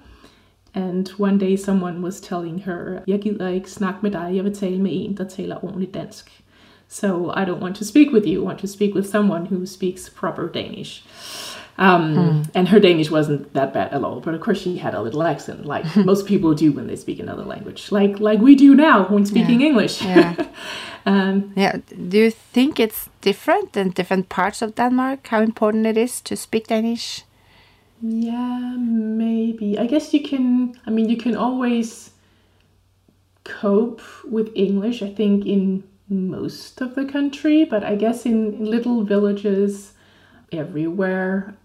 And 0.75 1.07
one 1.17 1.37
day 1.37 1.55
someone 1.55 2.01
was 2.01 2.21
telling 2.21 2.59
her, 2.59 3.03
jeg 3.07 3.19
gider 3.19 3.47
ikke 3.47 3.71
snakke 3.71 3.99
med 4.01 4.11
dig, 4.11 4.31
jeg 4.35 4.43
vil 4.43 4.53
tale 4.53 4.81
med 4.81 4.91
en, 4.93 5.17
der 5.17 5.23
taler 5.23 5.63
ordentligt 5.63 5.93
dansk. 5.93 6.43
So 6.87 7.31
I 7.31 7.45
don't 7.45 7.61
want 7.61 7.75
to 7.75 7.83
speak 7.83 8.13
with 8.13 8.25
you. 8.25 8.41
I 8.43 8.45
want 8.45 8.59
to 8.59 8.67
speak 8.67 8.95
with 8.95 9.07
someone 9.07 9.45
who 9.45 9.65
speaks 9.65 10.09
proper 10.09 10.47
Danish. 10.47 11.03
Um, 11.77 12.43
And 12.55 12.67
her 12.69 12.79
Danish 12.79 13.11
wasn't 13.11 13.53
that 13.53 13.73
bad 13.73 13.93
at 13.93 14.03
all, 14.03 14.19
but 14.19 14.33
of 14.33 14.41
course 14.41 14.59
she 14.61 14.77
had 14.77 14.93
a 14.95 15.01
little 15.01 15.23
accent, 15.23 15.65
like 15.65 15.85
most 16.11 16.25
people 16.25 16.53
do 16.53 16.71
when 16.71 16.87
they 16.87 16.95
speak 16.95 17.19
another 17.19 17.43
language, 17.45 17.91
like 17.91 18.19
like 18.19 18.39
we 18.41 18.55
do 18.55 18.75
now 18.75 19.05
when 19.09 19.25
speaking 19.25 19.61
Yeah. 19.61 19.67
English. 19.69 20.01
Yeah. 20.01 20.33
um, 21.05 21.51
Yeah. 21.55 21.75
Do 22.09 22.17
you 22.17 22.31
think 22.53 22.79
it's 22.79 23.09
different 23.21 23.77
in 23.77 23.91
different 23.91 24.29
parts 24.29 24.61
of 24.61 24.73
Denmark? 24.75 25.27
How 25.27 25.41
important 25.41 25.85
it 25.85 25.97
is 25.97 26.21
to 26.21 26.35
speak 26.35 26.67
Danish? 26.67 27.23
Yeah, 28.01 28.75
maybe. 28.77 29.77
I 29.79 29.85
guess 29.87 30.13
you 30.13 30.21
can. 30.29 30.73
I 30.87 30.91
mean, 30.91 31.09
you 31.09 31.17
can 31.17 31.35
always 31.35 32.11
cope 33.43 34.01
with 34.31 34.51
English, 34.55 35.01
I 35.01 35.13
think, 35.15 35.45
in 35.45 35.83
most 36.09 36.81
of 36.81 36.93
the 36.95 37.05
country, 37.05 37.65
but 37.65 37.83
I 37.83 37.95
guess 37.95 38.25
in 38.25 38.65
little 38.65 39.03
villages 39.03 39.93
everywhere, 40.51 41.55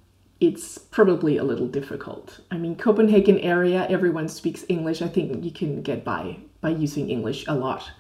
it's 0.43 0.77
probably 0.77 1.37
a 1.37 1.45
little 1.45 1.69
difficult. 1.69 2.41
I 2.51 2.59
mean, 2.59 2.75
Copenhagen 2.75 3.39
area, 3.39 3.87
everyone 3.89 4.29
speaks 4.29 4.65
English. 4.69 5.01
I 5.01 5.07
think 5.07 5.45
you 5.45 5.53
can 5.53 5.83
get 5.83 6.05
by 6.05 6.37
by 6.61 6.71
using 6.71 7.11
English 7.11 7.45
a 7.47 7.55
lot. 7.55 7.91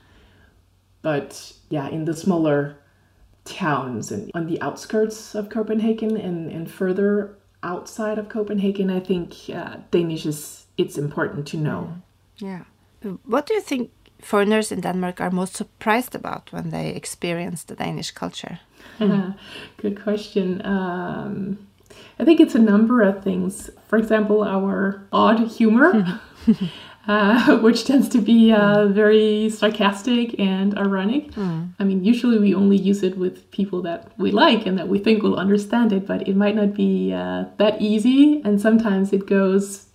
But 1.02 1.52
yeah, 1.70 1.88
in 1.88 2.04
the 2.04 2.14
smaller 2.14 2.76
towns 3.44 4.10
and 4.10 4.30
on 4.34 4.46
the 4.46 4.60
outskirts 4.60 5.36
of 5.36 5.50
Copenhagen 5.50 6.16
and, 6.16 6.50
and 6.50 6.68
further 6.68 7.38
outside 7.62 8.18
of 8.18 8.28
Copenhagen, 8.28 8.90
I 8.90 8.98
think 8.98 9.34
uh, 9.54 9.76
Danish 9.92 10.26
is 10.26 10.66
it's 10.76 10.98
important 10.98 11.46
to 11.48 11.56
know. 11.56 11.94
Yeah. 12.38 12.64
What 13.24 13.46
do 13.46 13.54
you 13.54 13.60
think 13.60 13.90
foreigners 14.20 14.72
in 14.72 14.80
Denmark 14.80 15.20
are 15.20 15.30
most 15.30 15.54
surprised 15.54 16.14
about 16.16 16.52
when 16.52 16.70
they 16.70 16.88
experience 16.88 17.62
the 17.62 17.76
Danish 17.76 18.10
culture? 18.10 18.58
Good 19.76 20.02
question. 20.02 20.60
Um, 20.64 21.58
I 22.18 22.24
think 22.24 22.40
it's 22.40 22.54
a 22.54 22.58
number 22.58 23.02
of 23.02 23.22
things. 23.22 23.70
For 23.88 23.96
example, 23.96 24.42
our 24.44 25.06
odd 25.12 25.48
humor, 25.48 26.20
uh, 27.08 27.58
which 27.58 27.84
tends 27.84 28.08
to 28.10 28.20
be 28.20 28.52
uh, 28.52 28.86
very 28.88 29.50
sarcastic 29.50 30.38
and 30.38 30.76
ironic. 30.78 31.36
I 31.78 31.84
mean, 31.84 32.04
usually 32.04 32.38
we 32.38 32.54
only 32.54 32.76
use 32.76 33.02
it 33.02 33.16
with 33.18 33.50
people 33.50 33.82
that 33.82 34.12
we 34.18 34.30
like 34.30 34.66
and 34.66 34.78
that 34.78 34.88
we 34.88 34.98
think 34.98 35.22
will 35.22 35.36
understand 35.36 35.92
it, 35.92 36.06
but 36.06 36.28
it 36.28 36.36
might 36.36 36.54
not 36.54 36.74
be 36.74 37.12
uh, 37.12 37.46
that 37.58 37.80
easy, 37.80 38.40
and 38.44 38.60
sometimes 38.60 39.12
it 39.12 39.26
goes 39.26 39.86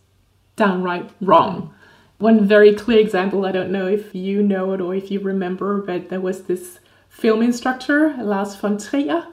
downright 0.56 1.10
wrong. 1.22 1.74
One 2.18 2.48
very 2.48 2.74
clear 2.74 3.00
example, 3.00 3.46
I 3.46 3.52
don't 3.52 3.72
know 3.72 3.86
if 3.88 4.14
you 4.16 4.42
know 4.42 4.74
it 4.74 4.82
or 4.82 4.96
if 4.96 5.12
you 5.12 5.20
remember, 5.20 5.82
but 5.82 6.10
there 6.10 6.20
was 6.20 6.44
this 6.44 6.80
film 7.10 7.42
instructor, 7.44 8.16
Lars 8.18 8.56
von 8.56 8.78
Trier. 8.78 9.28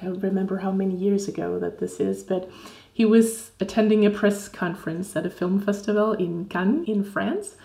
I 0.00 0.06
don't 0.06 0.20
remember 0.20 0.58
how 0.58 0.72
many 0.72 0.94
years 0.94 1.28
ago 1.28 1.58
that 1.58 1.78
this 1.78 2.00
is, 2.00 2.22
but 2.22 2.50
he 2.92 3.04
was 3.04 3.52
attending 3.60 4.04
a 4.04 4.10
press 4.10 4.48
conference 4.48 5.16
at 5.16 5.26
a 5.26 5.30
film 5.30 5.60
festival 5.60 6.12
in 6.12 6.46
Cannes 6.46 6.84
in 6.86 7.04
France. 7.04 7.56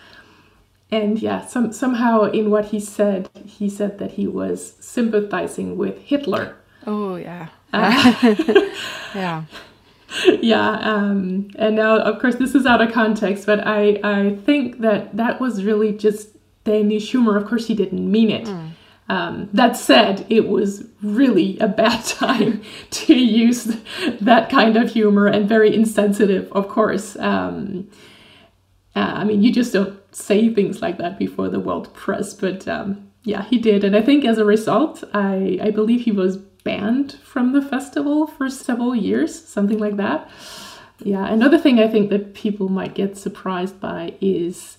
And 0.90 1.20
yeah, 1.20 1.46
some, 1.46 1.72
somehow 1.72 2.24
in 2.24 2.50
what 2.50 2.66
he 2.66 2.80
said, 2.80 3.28
he 3.44 3.68
said 3.68 3.98
that 3.98 4.12
he 4.12 4.26
was 4.26 4.74
sympathizing 4.80 5.76
with 5.76 5.98
Hitler. 5.98 6.56
Oh, 6.86 7.14
yeah. 7.16 7.48
yeah. 9.14 9.44
yeah 10.40 10.70
um, 10.80 11.50
and 11.56 11.76
now 11.76 11.98
of 11.98 12.20
course 12.20 12.34
this 12.36 12.54
is 12.56 12.66
out 12.66 12.82
of 12.82 12.92
context 12.92 13.46
but 13.46 13.64
i 13.64 14.00
i 14.02 14.36
think 14.44 14.80
that 14.80 15.16
that 15.16 15.40
was 15.40 15.62
really 15.62 15.92
just 15.92 16.30
danish 16.64 17.10
humor 17.12 17.36
of 17.36 17.46
course 17.46 17.68
he 17.68 17.74
didn't 17.74 18.10
mean 18.10 18.28
it 18.28 18.48
um, 19.10 19.48
that 19.52 19.76
said 19.76 20.24
it 20.28 20.48
was 20.48 20.84
really 21.02 21.58
a 21.58 21.68
bad 21.68 22.04
time 22.04 22.62
to 22.90 23.14
use 23.14 23.76
that 24.20 24.50
kind 24.50 24.76
of 24.76 24.90
humor 24.90 25.26
and 25.26 25.48
very 25.48 25.74
insensitive 25.74 26.50
of 26.52 26.68
course 26.68 27.16
um, 27.16 27.88
uh, 28.96 29.12
i 29.16 29.24
mean 29.24 29.42
you 29.42 29.52
just 29.52 29.72
don't 29.72 29.98
say 30.14 30.52
things 30.52 30.82
like 30.82 30.98
that 30.98 31.18
before 31.18 31.48
the 31.48 31.60
world 31.60 31.92
press 31.94 32.34
but 32.34 32.66
um, 32.68 33.10
yeah 33.24 33.44
he 33.44 33.58
did 33.58 33.84
and 33.84 33.96
i 33.96 34.02
think 34.02 34.24
as 34.24 34.38
a 34.38 34.44
result 34.44 35.04
i 35.14 35.58
i 35.62 35.70
believe 35.70 36.02
he 36.02 36.12
was 36.12 36.38
banned 36.64 37.12
from 37.22 37.52
the 37.52 37.62
festival 37.62 38.26
for 38.26 38.48
several 38.48 38.94
years, 38.94 39.46
something 39.46 39.78
like 39.78 39.96
that. 39.96 40.28
Yeah, 41.02 41.26
another 41.26 41.58
thing 41.58 41.78
I 41.78 41.88
think 41.88 42.10
that 42.10 42.34
people 42.34 42.68
might 42.68 42.94
get 42.94 43.16
surprised 43.16 43.80
by 43.80 44.14
is 44.20 44.76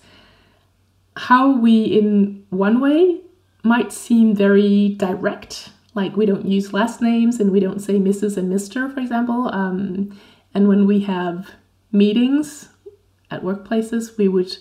how 1.16 1.58
we, 1.58 1.84
in 1.84 2.46
one 2.50 2.80
way, 2.80 3.20
might 3.62 3.92
seem 3.92 4.34
very 4.34 4.90
direct. 4.90 5.70
Like 5.94 6.16
we 6.16 6.26
don't 6.26 6.46
use 6.46 6.72
last 6.72 7.00
names 7.00 7.38
and 7.38 7.50
we 7.50 7.60
don't 7.60 7.80
say 7.80 7.94
Mrs. 7.94 8.36
and 8.36 8.52
Mr., 8.52 8.92
for 8.92 9.00
example. 9.00 9.48
Um, 9.52 10.18
and 10.54 10.68
when 10.68 10.86
we 10.86 11.00
have 11.00 11.50
meetings 11.90 12.68
at 13.30 13.42
workplaces, 13.42 14.16
we 14.16 14.28
would, 14.28 14.56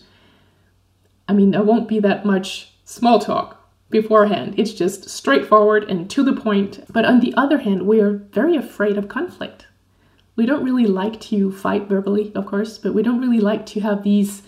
I 1.27 1.34
mean, 1.34 1.51
there 1.51 1.63
won't 1.63 1.88
be 1.88 2.00
that 2.00 2.25
much 2.25 2.74
small 2.84 3.20
talk 3.20 3.58
beforehand. 3.89 4.55
It's 4.58 4.74
just 4.74 5.10
straightforward 5.10 5.89
and 5.89 6.10
to 6.10 6.24
the 6.24 6.34
point. 6.34 6.84
But 6.91 7.05
on 7.05 7.20
the 7.20 7.34
other 7.36 7.60
hand, 7.60 7.88
we 7.88 8.00
are 8.00 8.13
very 8.13 8.55
afraid 8.55 8.98
of 8.98 9.10
conflict. 9.10 9.67
We 10.36 10.46
don't 10.46 10.63
really 10.63 10.88
like 10.88 11.20
to 11.22 11.51
fight 11.51 11.88
verbally, 11.88 12.31
of 12.36 12.46
course, 12.46 12.77
but 12.77 12.93
we 12.93 13.03
don't 13.03 13.20
really 13.20 13.41
like 13.41 13.65
to 13.67 13.81
have 13.81 14.03
these 14.03 14.43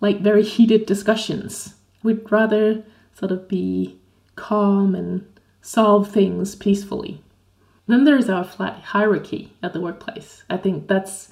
like 0.00 0.20
very 0.20 0.42
heated 0.42 0.86
discussions. 0.86 1.74
We'd 2.02 2.30
rather 2.30 2.82
sort 3.18 3.32
of 3.32 3.48
be 3.48 3.98
calm 4.36 4.94
and 4.94 5.26
solve 5.62 6.10
things 6.10 6.54
peacefully. 6.54 7.22
Then 7.86 8.04
there's 8.04 8.28
our 8.28 8.44
flat 8.44 8.80
hierarchy 8.82 9.52
at 9.62 9.72
the 9.72 9.80
workplace. 9.80 10.44
I 10.50 10.58
think 10.58 10.88
that's 10.88 11.30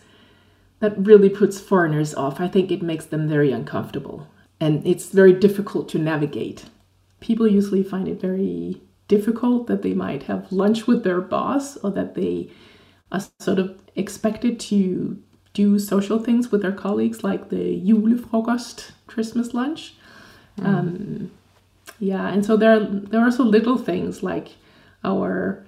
that 0.80 0.94
really 0.98 1.28
puts 1.30 1.60
foreigners 1.60 2.14
off. 2.14 2.40
I 2.40 2.48
think 2.48 2.70
it 2.70 2.82
makes 2.82 3.06
them 3.06 3.28
very 3.28 3.52
uncomfortable 3.52 4.26
and 4.60 4.86
it's 4.86 5.06
very 5.06 5.32
difficult 5.32 5.88
to 5.90 5.98
navigate 5.98 6.66
people 7.20 7.46
usually 7.46 7.82
find 7.82 8.08
it 8.08 8.20
very 8.20 8.80
difficult 9.08 9.66
that 9.66 9.82
they 9.82 9.94
might 9.94 10.24
have 10.24 10.50
lunch 10.52 10.86
with 10.86 11.04
their 11.04 11.20
boss 11.20 11.76
or 11.78 11.90
that 11.90 12.14
they 12.14 12.50
are 13.12 13.20
sort 13.40 13.58
of 13.58 13.80
expected 13.94 14.58
to 14.58 15.20
do 15.52 15.78
social 15.78 16.18
things 16.18 16.50
with 16.50 16.62
their 16.62 16.72
colleagues 16.72 17.24
like 17.24 17.48
the 17.48 17.80
julefrokost 17.82 18.90
christmas 19.06 19.54
lunch 19.54 19.94
mm. 20.58 20.66
um, 20.66 21.30
yeah 21.98 22.28
and 22.28 22.44
so 22.44 22.56
there 22.56 22.72
are, 22.72 22.84
there 22.84 23.20
are 23.20 23.24
also 23.24 23.44
little 23.44 23.78
things 23.78 24.22
like 24.22 24.48
our 25.04 25.64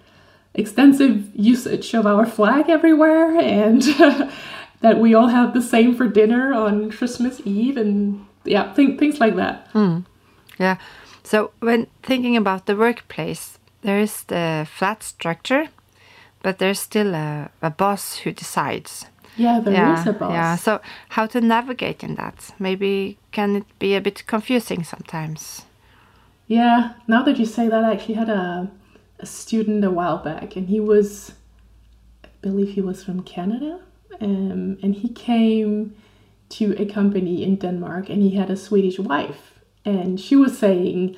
extensive 0.55 1.29
usage 1.35 1.95
of 1.95 2.07
our 2.07 2.27
flag 2.27 2.69
everywhere 2.69 3.39
and 3.39 3.83
that 4.81 4.99
we 4.99 5.15
all 5.15 5.29
have 5.29 5.55
the 5.55 5.63
same 5.63 5.95
for 5.95 6.07
dinner 6.07 6.53
on 6.53 6.91
christmas 6.91 7.41
eve 7.45 7.77
and 7.77 8.27
yeah 8.45 8.73
th- 8.75 8.99
things 8.99 9.21
like 9.21 9.37
that 9.37 9.73
mm. 9.73 10.05
yeah 10.59 10.77
so, 11.29 11.51
when 11.61 11.89
thinking 12.03 12.39
about 12.39 12.65
the 12.65 12.75
workplace, 12.75 13.59
there 13.83 14.01
is 14.01 14.25
the 14.25 14.67
flat 14.67 15.03
structure, 15.03 15.69
but 16.43 16.59
there's 16.59 16.81
still 16.81 17.15
a, 17.15 17.51
a 17.61 17.69
boss 17.69 18.17
who 18.17 18.33
decides. 18.33 19.05
Yeah, 19.37 19.61
there 19.61 19.75
yeah, 19.75 20.01
is 20.01 20.07
a 20.07 20.15
boss. 20.15 20.33
Yeah, 20.33 20.57
so 20.57 20.81
how 21.11 21.27
to 21.27 21.43
navigate 21.43 22.03
in 22.03 22.15
that? 22.15 22.55
Maybe 22.59 23.19
can 23.31 23.57
it 23.57 23.67
be 23.79 23.95
a 23.95 24.01
bit 24.01 24.27
confusing 24.27 24.85
sometimes? 24.85 25.67
Yeah, 26.49 26.95
now 27.07 27.23
that 27.23 27.39
you 27.39 27.47
say 27.47 27.69
that, 27.69 27.85
I 27.85 27.93
actually 27.93 28.15
had 28.15 28.29
a, 28.29 28.71
a 29.21 29.27
student 29.27 29.85
a 29.85 29.91
while 29.91 30.19
back, 30.19 30.57
and 30.57 30.69
he 30.69 30.81
was, 30.81 31.33
I 32.25 32.29
believe 32.43 32.75
he 32.75 32.81
was 32.81 33.05
from 33.05 33.23
Canada, 33.23 33.81
um, 34.21 34.79
and 34.83 34.95
he 34.95 35.11
came 35.11 35.95
to 36.49 36.75
a 36.83 36.87
company 36.87 37.45
in 37.45 37.57
Denmark, 37.57 38.09
and 38.09 38.23
he 38.23 38.31
had 38.31 38.51
a 38.51 38.57
Swedish 38.57 38.99
wife 38.99 39.59
and 39.89 40.21
she 40.21 40.37
was 40.37 40.59
saying, 40.59 41.17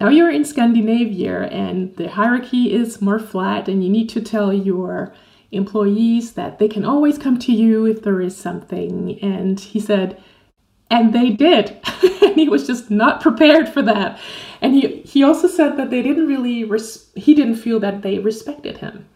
now 0.00 0.08
you're 0.08 0.30
in 0.30 0.44
Scandinavia 0.44 1.42
and 1.44 1.94
the 1.96 2.08
hierarchy 2.08 2.72
is 2.72 3.00
more 3.00 3.18
flat, 3.18 3.68
and 3.68 3.84
you 3.84 3.90
need 3.90 4.08
to 4.10 4.20
tell 4.20 4.52
your 4.52 5.14
employees 5.52 6.32
that 6.32 6.58
they 6.58 6.68
can 6.68 6.84
always 6.84 7.18
come 7.18 7.38
to 7.38 7.52
you 7.52 7.86
if 7.86 8.02
there 8.02 8.20
is 8.20 8.36
something. 8.36 9.18
And 9.22 9.58
he 9.60 9.80
said, 9.80 10.20
and 10.90 11.12
they 11.12 11.30
did. 11.30 11.78
he 12.40 12.48
was 12.48 12.66
just 12.66 12.90
not 12.90 13.20
prepared 13.20 13.68
for 13.68 13.82
that. 13.82 14.18
And 14.60 14.74
he, 14.74 15.02
he 15.02 15.22
also 15.22 15.48
said 15.48 15.76
that 15.76 15.90
they 15.90 16.02
didn't 16.02 16.26
really, 16.26 16.64
res- 16.64 17.10
he 17.14 17.34
didn't 17.34 17.56
feel 17.56 17.80
that 17.80 18.02
they 18.02 18.18
respected 18.18 18.78
him. 18.78 19.06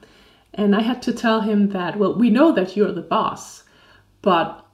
And 0.55 0.75
I 0.75 0.83
had 0.83 1.03
to 1.03 1.13
tell 1.13 1.41
him 1.43 1.71
that, 1.71 1.99
well, 1.99 2.15
we 2.15 2.31
know 2.31 2.53
that 2.53 2.77
you're 2.77 2.93
the 2.93 3.01
boss, 3.01 3.65
but 4.23 4.65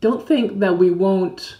don't 0.00 0.26
think 0.26 0.60
that 0.60 0.78
we 0.78 0.90
won't 0.90 1.56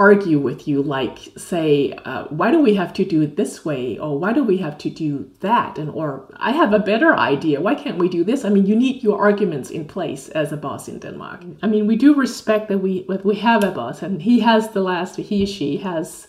argue 0.00 0.38
with 0.38 0.66
you 0.66 0.82
like 0.82 1.18
say 1.36 1.92
uh, 2.06 2.24
why 2.30 2.50
do 2.50 2.58
we 2.58 2.74
have 2.74 2.92
to 2.94 3.04
do 3.04 3.20
it 3.20 3.36
this 3.36 3.64
way? 3.66 3.98
Or 3.98 4.18
why 4.18 4.32
do 4.32 4.42
we 4.42 4.56
have 4.56 4.78
to 4.78 4.88
do 4.88 5.30
that? 5.40 5.76
And 5.76 5.90
or 5.90 6.08
i 6.38 6.52
have 6.52 6.72
a 6.72 6.86
better 6.90 7.14
idea. 7.14 7.60
Why 7.60 7.74
can't 7.74 7.98
we 7.98 8.08
do 8.08 8.24
this? 8.24 8.44
I 8.46 8.48
mean 8.48 8.64
you 8.64 8.76
need 8.76 9.02
your 9.02 9.20
arguments 9.20 9.68
in 9.68 9.84
place 9.84 10.28
as 10.30 10.52
a 10.52 10.56
boss 10.56 10.88
in 10.88 11.00
denmark. 11.00 11.40
I 11.62 11.66
mean 11.66 11.86
we 11.86 11.96
do 11.96 12.14
respect 12.14 12.68
that 12.68 12.78
we 12.78 13.04
that 13.10 13.26
we 13.26 13.36
have 13.50 13.62
a 13.62 13.76
boss 13.80 14.02
and 14.02 14.22
he 14.22 14.40
has 14.40 14.70
the 14.70 14.84
last 14.90 15.16
he 15.16 15.42
or 15.44 15.46
she 15.46 15.76
has 15.88 16.28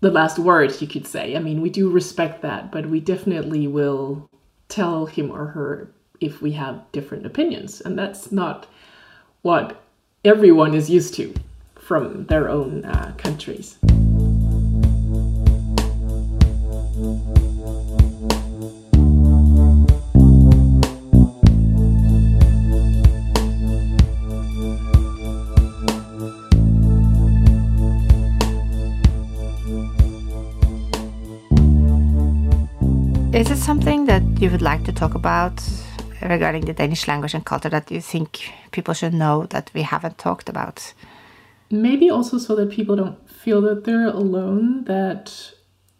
the 0.00 0.10
last 0.10 0.38
word, 0.38 0.78
you 0.82 0.86
could 0.86 1.06
say. 1.06 1.36
I 1.36 1.38
mean, 1.38 1.62
we 1.62 1.70
do 1.70 1.90
respect 1.90 2.42
that, 2.42 2.70
but 2.70 2.84
we 2.92 3.00
definitely 3.00 3.66
will 3.66 4.28
tell 4.68 5.06
him 5.06 5.30
or 5.30 5.46
her 5.46 5.90
if 6.20 6.42
we 6.42 6.52
have 6.52 6.84
different 6.92 7.24
opinions. 7.24 7.80
And 7.80 7.98
that's 7.98 8.30
not 8.30 8.66
what 9.40 9.82
everyone 10.22 10.74
is 10.74 10.90
used 10.90 11.14
to 11.14 11.34
from 11.86 12.26
their 12.26 12.48
own 12.48 12.84
uh, 12.84 13.14
countries. 13.16 13.78
Is 33.32 33.50
it 33.50 33.58
something 33.58 34.06
that 34.06 34.22
you 34.40 34.50
would 34.50 34.62
like 34.62 34.82
to 34.84 34.92
talk 34.92 35.14
about 35.14 35.62
regarding 36.20 36.64
the 36.64 36.72
Danish 36.72 37.06
language 37.06 37.34
and 37.34 37.44
culture 37.44 37.68
that 37.68 37.92
you 37.92 38.00
think 38.00 38.50
people 38.72 38.92
should 38.92 39.14
know 39.14 39.46
that 39.50 39.70
we 39.72 39.82
haven't 39.82 40.18
talked 40.18 40.48
about? 40.48 40.92
Maybe 41.70 42.10
also 42.10 42.38
so 42.38 42.54
that 42.56 42.70
people 42.70 42.96
don't 42.96 43.28
feel 43.28 43.60
that 43.62 43.84
they're 43.84 44.06
alone, 44.06 44.84
that 44.84 45.52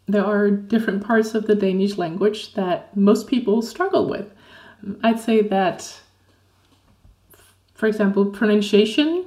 there 0.07 0.23
are 0.23 0.49
different 0.49 1.03
parts 1.05 1.35
of 1.35 1.47
the 1.47 1.55
Danish 1.55 1.97
language 1.97 2.53
that 2.53 2.95
most 2.95 3.27
people 3.27 3.61
struggle 3.61 4.07
with. 4.07 4.33
I'd 5.03 5.19
say 5.19 5.41
that, 5.41 5.99
for 7.73 7.87
example, 7.87 8.25
pronunciation 8.25 9.25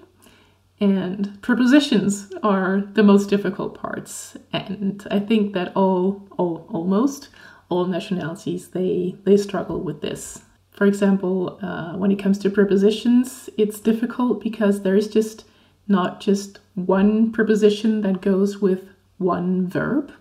and 0.80 1.40
prepositions 1.42 2.32
are 2.42 2.80
the 2.94 3.02
most 3.02 3.28
difficult 3.28 3.74
parts. 3.74 4.36
And 4.52 5.06
I 5.10 5.18
think 5.18 5.52
that 5.52 5.72
all, 5.76 6.26
all 6.38 6.66
almost 6.70 7.28
all 7.68 7.86
nationalities 7.86 8.68
they 8.68 9.16
they 9.24 9.36
struggle 9.36 9.80
with 9.80 10.00
this. 10.00 10.42
For 10.70 10.86
example, 10.86 11.58
uh, 11.62 11.92
when 11.96 12.10
it 12.10 12.18
comes 12.18 12.38
to 12.38 12.50
prepositions, 12.50 13.50
it's 13.58 13.80
difficult 13.80 14.42
because 14.42 14.82
there 14.82 14.96
is 14.96 15.08
just 15.08 15.44
not 15.90 16.20
just 16.20 16.60
one 16.74 17.32
preposition 17.32 18.00
that 18.02 18.22
goes 18.22 18.58
with 18.58 18.88
one 19.18 19.66
verb. 19.66 20.12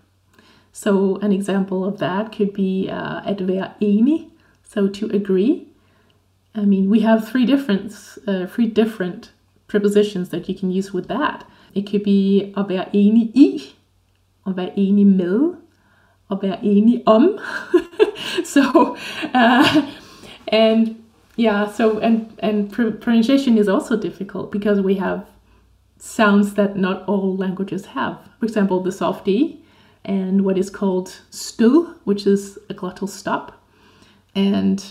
So 0.72 1.16
an 1.16 1.32
example 1.32 1.84
of 1.84 1.98
that 1.98 2.32
could 2.32 2.52
be 2.52 2.88
uh, 2.90 3.22
at 3.24 3.38
være 3.38 3.70
enig, 3.80 4.30
so 4.62 4.88
to 4.88 5.06
agree. 5.06 5.66
I 6.54 6.64
mean, 6.64 6.90
we 6.90 7.00
have 7.00 7.28
three 7.28 7.46
different 7.46 7.92
uh, 8.26 8.46
three 8.46 8.66
different 8.66 9.30
prepositions 9.68 10.28
that 10.30 10.48
you 10.48 10.54
can 10.54 10.70
use 10.70 10.92
with 10.92 11.08
that. 11.08 11.44
It 11.74 11.90
could 11.90 12.02
be 12.02 12.52
at 12.56 12.68
være 12.68 12.86
enig 12.94 13.30
i, 13.34 13.74
at 14.46 14.56
være 14.56 14.78
enig 14.78 15.06
med, 15.06 15.54
at 16.30 16.38
være 16.42 16.64
enige 16.64 17.02
om. 17.06 17.38
so, 18.44 18.96
uh, 19.34 19.90
and 20.48 20.96
yeah, 21.36 21.72
so 21.72 21.98
and 21.98 22.26
and 22.38 22.70
pronunciation 23.00 23.58
is 23.58 23.68
also 23.68 23.96
difficult 23.96 24.50
because 24.50 24.80
we 24.80 24.94
have 24.94 25.20
sounds 26.00 26.54
that 26.54 26.76
not 26.76 27.04
all 27.06 27.36
languages 27.36 27.86
have. 27.86 28.18
For 28.38 28.46
example, 28.46 28.80
the 28.80 28.92
soft 28.92 29.28
E 29.28 29.62
and 30.04 30.44
what 30.44 30.58
is 30.58 30.70
called 30.70 31.20
stød, 31.30 31.94
which 32.04 32.26
is 32.26 32.58
a 32.68 32.74
glottal 32.74 33.08
stop. 33.08 33.62
And 34.34 34.84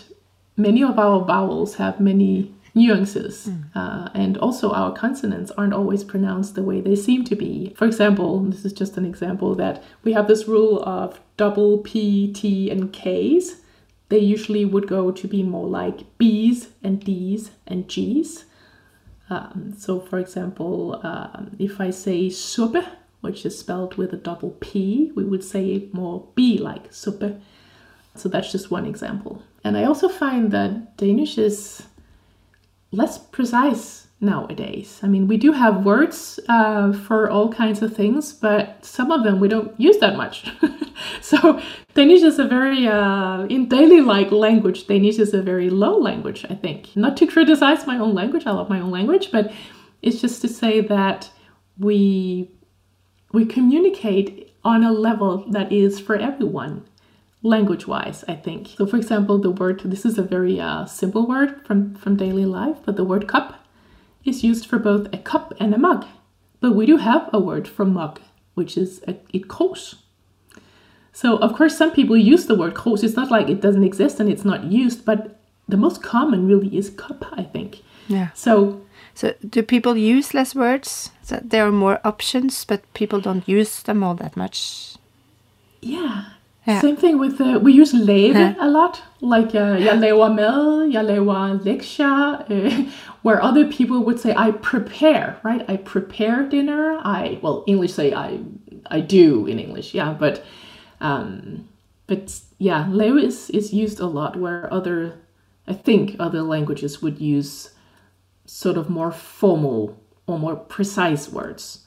many 0.56 0.84
of 0.84 1.00
our 1.00 1.26
vowels 1.26 1.76
have 1.76 2.00
many 2.00 2.54
nuances. 2.76 3.48
Mm. 3.48 3.64
Uh, 3.74 4.10
and 4.14 4.38
also, 4.38 4.72
our 4.72 4.94
consonants 4.94 5.52
aren't 5.52 5.74
always 5.74 6.04
pronounced 6.04 6.56
the 6.56 6.64
way 6.64 6.82
they 6.82 6.96
seem 6.96 7.24
to 7.26 7.36
be. 7.36 7.74
For 7.76 7.86
example, 7.86 8.40
this 8.42 8.66
is 8.66 8.74
just 8.74 8.98
an 8.98 9.06
example 9.06 9.56
that 9.56 9.84
we 10.04 10.14
have 10.14 10.28
this 10.28 10.48
rule 10.48 10.84
of 10.84 11.20
double 11.38 11.80
P, 11.80 12.32
T, 12.32 12.70
and 12.70 12.94
Ks. 12.94 13.62
They 14.10 14.20
usually 14.20 14.66
would 14.66 14.88
go 14.88 15.12
to 15.12 15.28
be 15.28 15.44
more 15.44 15.68
like 15.68 16.18
B's 16.18 16.70
and 16.84 17.04
D's 17.04 17.52
and 17.68 17.88
G's. 17.88 18.46
Um, 19.30 19.76
so, 19.78 20.00
for 20.00 20.20
example, 20.20 21.00
um, 21.04 21.56
if 21.60 21.80
I 21.80 21.92
say 21.92 22.28
suppe, 22.28 22.86
which 23.22 23.46
is 23.46 23.58
spelled 23.58 23.96
with 23.96 24.14
a 24.14 24.18
double 24.18 24.52
P, 24.60 25.12
we 25.16 25.24
would 25.24 25.44
say 25.44 25.90
more 25.92 26.28
B 26.36 26.58
like 26.58 26.92
suppe. 26.92 27.40
So 28.16 28.28
that's 28.30 28.52
just 28.52 28.72
one 28.72 28.86
example. 28.86 29.44
And 29.64 29.78
I 29.78 29.84
also 29.84 30.10
find 30.10 30.52
that 30.52 30.98
Danish 30.98 31.38
is 31.38 31.84
less 32.92 33.18
precise 33.18 34.08
nowadays. 34.22 35.00
I 35.02 35.08
mean, 35.08 35.28
we 35.28 35.38
do 35.38 35.54
have 35.54 35.86
words 35.86 36.40
uh, 36.50 36.92
for 36.92 37.30
all 37.30 37.52
kinds 37.52 37.82
of 37.82 37.96
things, 37.96 38.34
but 38.34 38.84
some 38.84 39.12
of 39.12 39.24
them 39.24 39.40
we 39.40 39.48
don't 39.48 39.80
use 39.80 39.98
that 40.00 40.18
much. 40.18 40.52
so 41.22 41.62
Danish 41.94 42.22
is 42.24 42.38
a 42.38 42.46
very, 42.46 42.86
uh, 42.88 43.44
in 43.46 43.70
daily 43.70 44.02
like 44.02 44.32
language, 44.32 44.88
Danish 44.88 45.20
is 45.20 45.34
a 45.34 45.42
very 45.42 45.70
low 45.70 45.98
language, 45.98 46.46
I 46.50 46.56
think. 46.56 46.96
Not 46.98 47.16
to 47.18 47.28
criticize 47.28 47.88
my 47.88 47.98
own 47.98 48.14
language, 48.14 48.46
I 48.46 48.52
love 48.52 48.70
my 48.70 48.82
own 48.82 48.92
language, 48.92 49.32
but 49.32 49.54
it's 50.02 50.20
just 50.20 50.42
to 50.42 50.48
say 50.48 50.82
that 50.82 51.30
we 51.78 52.52
we 53.32 53.46
communicate 53.46 54.54
on 54.64 54.84
a 54.84 54.92
level 54.92 55.46
that 55.52 55.72
is 55.72 56.00
for 56.00 56.16
everyone 56.16 56.84
language 57.44 57.88
wise, 57.88 58.26
I 58.28 58.36
think. 58.36 58.68
So, 58.76 58.86
for 58.86 58.98
example, 58.98 59.38
the 59.38 59.52
word 59.52 59.82
this 59.86 60.06
is 60.06 60.18
a 60.18 60.24
very 60.24 60.60
uh, 60.60 60.86
simple 60.86 61.26
word 61.26 61.66
from, 61.66 61.96
from 61.96 62.18
daily 62.18 62.46
life, 62.46 62.78
but 62.86 62.98
the 62.98 63.04
word 63.04 63.28
cup 63.28 63.59
is 64.26 64.44
used 64.44 64.66
for 64.66 64.80
both 64.80 65.14
a 65.14 65.18
cup 65.18 65.54
and 65.60 65.74
a 65.74 65.78
mug. 65.78 66.06
But 66.60 66.76
we 66.76 66.86
do 66.86 66.98
have 66.98 67.30
a 67.32 67.40
word 67.40 67.68
for 67.68 67.86
mug, 67.86 68.20
which 68.54 68.78
is 68.78 69.02
a, 69.08 69.16
it 69.32 69.48
krus. 69.48 69.96
So, 71.14 71.38
of 71.38 71.54
course, 71.54 71.78
some 71.78 71.92
people 71.92 72.18
use 72.18 72.46
the 72.46 72.56
word 72.56 72.76
krus. 72.76 73.04
It's 73.04 73.16
not 73.16 73.32
like 73.32 73.50
it 73.50 73.62
doesn't 73.62 73.84
exist 73.84 74.20
and 74.20 74.30
it's 74.30 74.46
not 74.46 74.66
used, 74.66 75.06
but 75.06 75.40
the 75.68 75.78
most 75.78 76.04
common 76.04 76.48
really 76.48 76.76
is 76.76 76.90
cup, 76.90 77.26
I 77.32 77.44
think. 77.44 77.82
Yeah. 78.08 78.30
So, 78.34 78.82
so 79.14 79.34
do 79.48 79.64
people 79.64 79.96
use 79.96 80.34
less 80.34 80.56
words? 80.56 81.12
So 81.24 81.40
there 81.44 81.66
are 81.66 81.72
more 81.72 82.00
options, 82.04 82.66
but 82.66 82.82
people 82.94 83.22
don't 83.22 83.48
use 83.48 83.84
them 83.84 84.04
all 84.04 84.16
that 84.16 84.36
much. 84.36 84.96
Yeah, 85.82 86.26
yeah. 86.70 86.82
Same 86.82 86.96
thing 86.96 87.18
with 87.18 87.42
uh, 87.42 87.60
we 87.62 87.74
use 87.74 87.94
lave 87.94 88.36
yeah. 88.36 88.56
a 88.60 88.70
lot, 88.70 89.02
like 89.22 89.56
uh, 89.56 89.78
jeg 89.80 90.00
laver 90.00 90.30
mad, 90.30 90.94
jeg 90.94 91.04
laver 91.04 91.60
lektier, 91.60 92.46
uh, 92.50 92.92
where 93.24 93.42
other 93.42 93.66
people 93.68 94.04
would 94.04 94.20
say 94.20 94.34
I 94.36 94.52
prepare, 94.52 95.40
right? 95.44 95.66
I 95.68 95.78
prepare 95.78 96.44
dinner. 96.44 97.00
I 97.04 97.40
well, 97.42 97.64
English 97.68 97.94
say 97.94 98.14
I 98.14 98.40
I 98.88 99.02
do 99.02 99.48
in 99.48 99.60
English, 99.60 99.94
yeah, 99.94 100.14
but 100.14 100.44
um, 101.02 101.68
but 102.08 102.40
yeah, 102.58 102.88
lave 102.90 103.18
is 103.18 103.50
is 103.50 103.74
used 103.74 104.00
a 104.00 104.08
lot 104.08 104.36
where 104.36 104.72
other 104.72 105.14
I 105.68 105.74
think 105.74 106.16
other 106.20 106.42
languages 106.42 107.02
would 107.02 107.20
use 107.22 107.72
sort 108.46 108.78
of 108.78 108.90
more 108.90 109.12
formal 109.12 110.02
or 110.26 110.40
more 110.40 110.56
precise 110.56 111.30
words. 111.30 111.86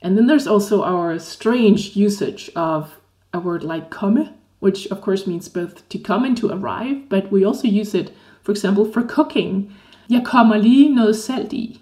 And 0.00 0.16
then 0.16 0.26
there's 0.26 0.46
also 0.46 0.82
our 0.82 1.18
strange 1.18 1.96
usage 1.96 2.50
of 2.54 3.00
a 3.34 3.40
word 3.40 3.62
like 3.62 3.90
komme, 3.90 4.30
which 4.60 4.86
of 4.86 5.00
course 5.00 5.26
means 5.26 5.48
both 5.48 5.86
to 5.88 5.98
come 5.98 6.24
and 6.24 6.36
to 6.38 6.50
arrive, 6.50 7.08
but 7.08 7.30
we 7.30 7.44
also 7.44 7.68
use 7.68 7.94
it, 7.94 8.12
for 8.42 8.52
example, 8.52 8.84
for 8.84 9.02
cooking. 9.02 9.74
Jeg 10.08 10.24
kommer 10.24 10.56
lige 10.56 10.94
noget 10.94 11.16
salt 11.16 11.52
i. 11.52 11.80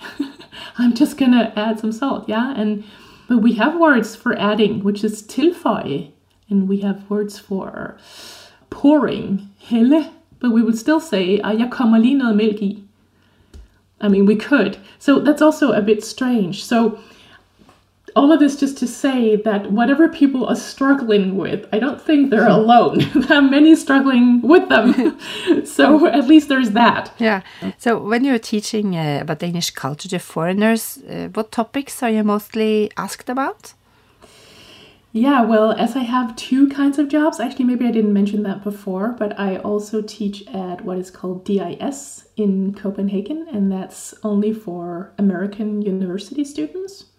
I'm 0.78 0.94
just 0.94 1.16
gonna 1.18 1.52
add 1.56 1.78
some 1.78 1.92
salt, 1.92 2.28
yeah? 2.28 2.60
And 2.60 2.84
but 3.28 3.38
we 3.38 3.54
have 3.54 3.78
words 3.78 4.16
for 4.16 4.34
adding, 4.38 4.82
which 4.82 5.04
is 5.04 5.22
tilføje, 5.22 6.10
and 6.50 6.68
we 6.68 6.80
have 6.80 7.08
words 7.08 7.38
for 7.38 7.96
pouring, 8.70 9.48
hælde, 9.58 10.04
but 10.40 10.50
we 10.50 10.62
would 10.62 10.78
still 10.78 11.00
say, 11.00 11.40
ah, 11.44 11.60
jeg 11.60 11.70
kommer 11.70 11.98
lige 11.98 12.14
noget 12.14 12.36
mælk 12.36 12.62
i. 12.62 12.84
I 14.00 14.08
mean, 14.08 14.26
we 14.26 14.36
could. 14.36 14.78
So 14.98 15.20
that's 15.20 15.40
also 15.40 15.72
a 15.72 15.80
bit 15.80 16.04
strange. 16.04 16.54
So 16.54 16.98
all 18.14 18.32
of 18.32 18.40
this 18.40 18.56
just 18.56 18.76
to 18.78 18.86
say 18.86 19.36
that 19.36 19.72
whatever 19.72 20.08
people 20.08 20.46
are 20.46 20.56
struggling 20.56 21.36
with, 21.36 21.66
I 21.72 21.78
don't 21.78 22.00
think 22.00 22.30
they're 22.30 22.48
alone. 22.48 22.98
there 23.14 23.38
are 23.38 23.42
many 23.42 23.74
struggling 23.76 24.40
with 24.42 24.68
them. 24.68 25.18
so 25.64 26.06
at 26.06 26.26
least 26.26 26.48
there's 26.48 26.70
that. 26.70 27.12
Yeah. 27.18 27.42
So 27.78 27.98
when 27.98 28.24
you're 28.24 28.38
teaching 28.38 28.96
uh, 28.96 29.18
about 29.22 29.38
Danish 29.38 29.70
culture 29.70 30.08
to 30.08 30.18
foreigners, 30.18 30.98
uh, 31.08 31.28
what 31.28 31.52
topics 31.52 32.02
are 32.02 32.10
you 32.10 32.24
mostly 32.24 32.90
asked 32.96 33.28
about? 33.28 33.74
Yeah, 35.14 35.42
well, 35.42 35.72
as 35.72 35.94
I 35.94 36.04
have 36.04 36.34
two 36.36 36.70
kinds 36.70 36.98
of 36.98 37.08
jobs, 37.08 37.38
actually, 37.38 37.66
maybe 37.66 37.86
I 37.86 37.90
didn't 37.90 38.14
mention 38.14 38.44
that 38.44 38.64
before, 38.64 39.14
but 39.18 39.38
I 39.38 39.58
also 39.58 40.00
teach 40.00 40.46
at 40.48 40.86
what 40.86 40.96
is 40.96 41.10
called 41.10 41.44
DIS 41.44 42.28
in 42.38 42.72
Copenhagen, 42.72 43.46
and 43.52 43.70
that's 43.70 44.14
only 44.22 44.54
for 44.54 45.12
American 45.18 45.82
university 45.82 46.44
students 46.44 47.11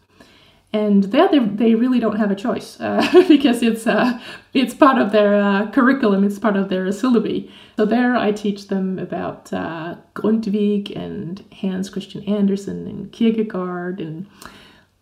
and 0.73 1.05
there 1.05 1.29
they, 1.29 1.39
they 1.39 1.75
really 1.75 1.99
don't 1.99 2.17
have 2.17 2.31
a 2.31 2.35
choice 2.35 2.79
uh, 2.81 3.05
because 3.27 3.61
it's 3.61 3.87
uh, 3.87 4.19
it's 4.53 4.73
part 4.73 4.97
of 4.97 5.11
their 5.11 5.35
uh, 5.35 5.69
curriculum 5.71 6.23
it's 6.23 6.39
part 6.39 6.55
of 6.55 6.69
their 6.69 6.85
syllabi 6.87 7.49
so 7.77 7.85
there 7.85 8.15
i 8.15 8.31
teach 8.31 8.67
them 8.67 8.99
about 8.99 9.53
uh, 9.53 9.95
grundtvig 10.15 10.95
and 10.95 11.45
hans 11.61 11.89
christian 11.89 12.23
andersen 12.23 12.87
and 12.87 13.11
kierkegaard 13.11 13.99
and 13.99 14.27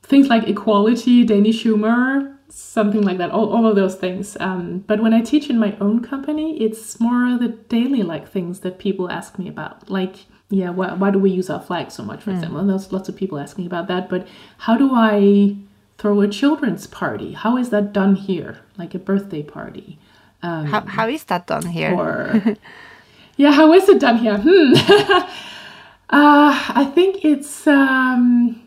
things 0.03 0.27
like 0.27 0.47
equality 0.47 1.23
danish 1.23 1.61
humor 1.61 2.37
something 2.51 3.01
like 3.01 3.17
that. 3.17 3.31
All, 3.31 3.49
all 3.53 3.65
of 3.65 3.75
those 3.75 3.95
things. 3.95 4.37
Um, 4.39 4.79
but 4.79 5.01
when 5.01 5.13
I 5.13 5.21
teach 5.21 5.49
in 5.49 5.57
my 5.57 5.75
own 5.79 6.03
company, 6.03 6.61
it's 6.61 6.99
more 6.99 7.37
the 7.37 7.47
daily 7.47 8.03
like 8.03 8.27
things 8.27 8.59
that 8.59 8.77
people 8.77 9.09
ask 9.09 9.39
me 9.39 9.47
about, 9.47 9.89
like 9.89 10.25
yeah, 10.51 10.69
why, 10.69 10.93
why 10.93 11.11
do 11.11 11.17
we 11.17 11.31
use 11.31 11.49
our 11.49 11.61
flag 11.61 11.91
so 11.91 12.03
much, 12.03 12.21
for 12.23 12.31
example? 12.31 12.59
And 12.59 12.69
there's 12.69 12.91
lots 12.91 13.07
of 13.07 13.15
people 13.15 13.39
asking 13.39 13.65
about 13.65 13.87
that. 13.87 14.09
But 14.09 14.27
how 14.57 14.77
do 14.77 14.91
I 14.93 15.55
throw 15.97 16.19
a 16.19 16.27
children's 16.27 16.87
party? 16.87 17.31
How 17.31 17.57
is 17.57 17.69
that 17.69 17.93
done 17.93 18.15
here, 18.15 18.59
like 18.77 18.93
a 18.93 18.99
birthday 18.99 19.43
party? 19.43 19.97
Um, 20.43 20.65
how, 20.65 20.81
how 20.81 21.07
is 21.07 21.23
that 21.25 21.47
done 21.47 21.67
here? 21.67 21.95
Or 21.95 22.57
yeah, 23.37 23.53
how 23.53 23.71
is 23.71 23.87
it 23.87 24.01
done 24.01 24.17
here? 24.17 24.37
Hmm. 24.37 24.73
uh, 26.09 26.53
I 26.75 26.91
think 26.93 27.23
it's. 27.23 27.65
Um, 27.65 28.61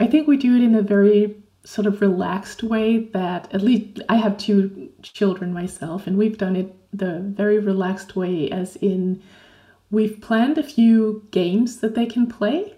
I 0.00 0.06
think 0.06 0.26
we 0.26 0.38
do 0.38 0.56
it 0.56 0.62
in 0.62 0.74
a 0.74 0.82
very 0.82 1.36
sort 1.64 1.86
of 1.86 2.00
relaxed 2.00 2.62
way. 2.62 3.00
That 3.00 3.52
at 3.52 3.60
least 3.60 4.00
I 4.08 4.16
have 4.16 4.38
two 4.38 4.90
children 5.02 5.52
myself, 5.52 6.06
and 6.06 6.16
we've 6.16 6.38
done 6.38 6.56
it 6.56 6.74
the 6.96 7.18
very 7.20 7.58
relaxed 7.58 8.16
way, 8.16 8.50
as 8.50 8.76
in 8.76 9.22
We've 9.90 10.20
planned 10.20 10.58
a 10.58 10.62
few 10.62 11.26
games 11.30 11.78
that 11.78 11.94
they 11.94 12.06
can 12.06 12.26
play. 12.26 12.74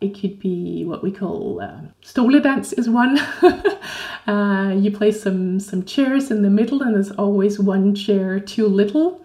It 0.00 0.18
could 0.18 0.38
be 0.38 0.84
what 0.84 1.02
we 1.02 1.10
call 1.10 1.60
uh, 1.60 1.80
stole 2.02 2.38
dance 2.40 2.72
is 2.72 2.88
one. 2.88 3.18
uh, 4.26 4.74
you 4.76 4.90
place 4.92 5.22
some 5.22 5.58
some 5.60 5.84
chairs 5.84 6.30
in 6.30 6.42
the 6.42 6.50
middle, 6.50 6.82
and 6.82 6.94
there's 6.94 7.10
always 7.10 7.58
one 7.58 7.94
chair 7.94 8.38
too 8.38 8.66
little. 8.66 9.24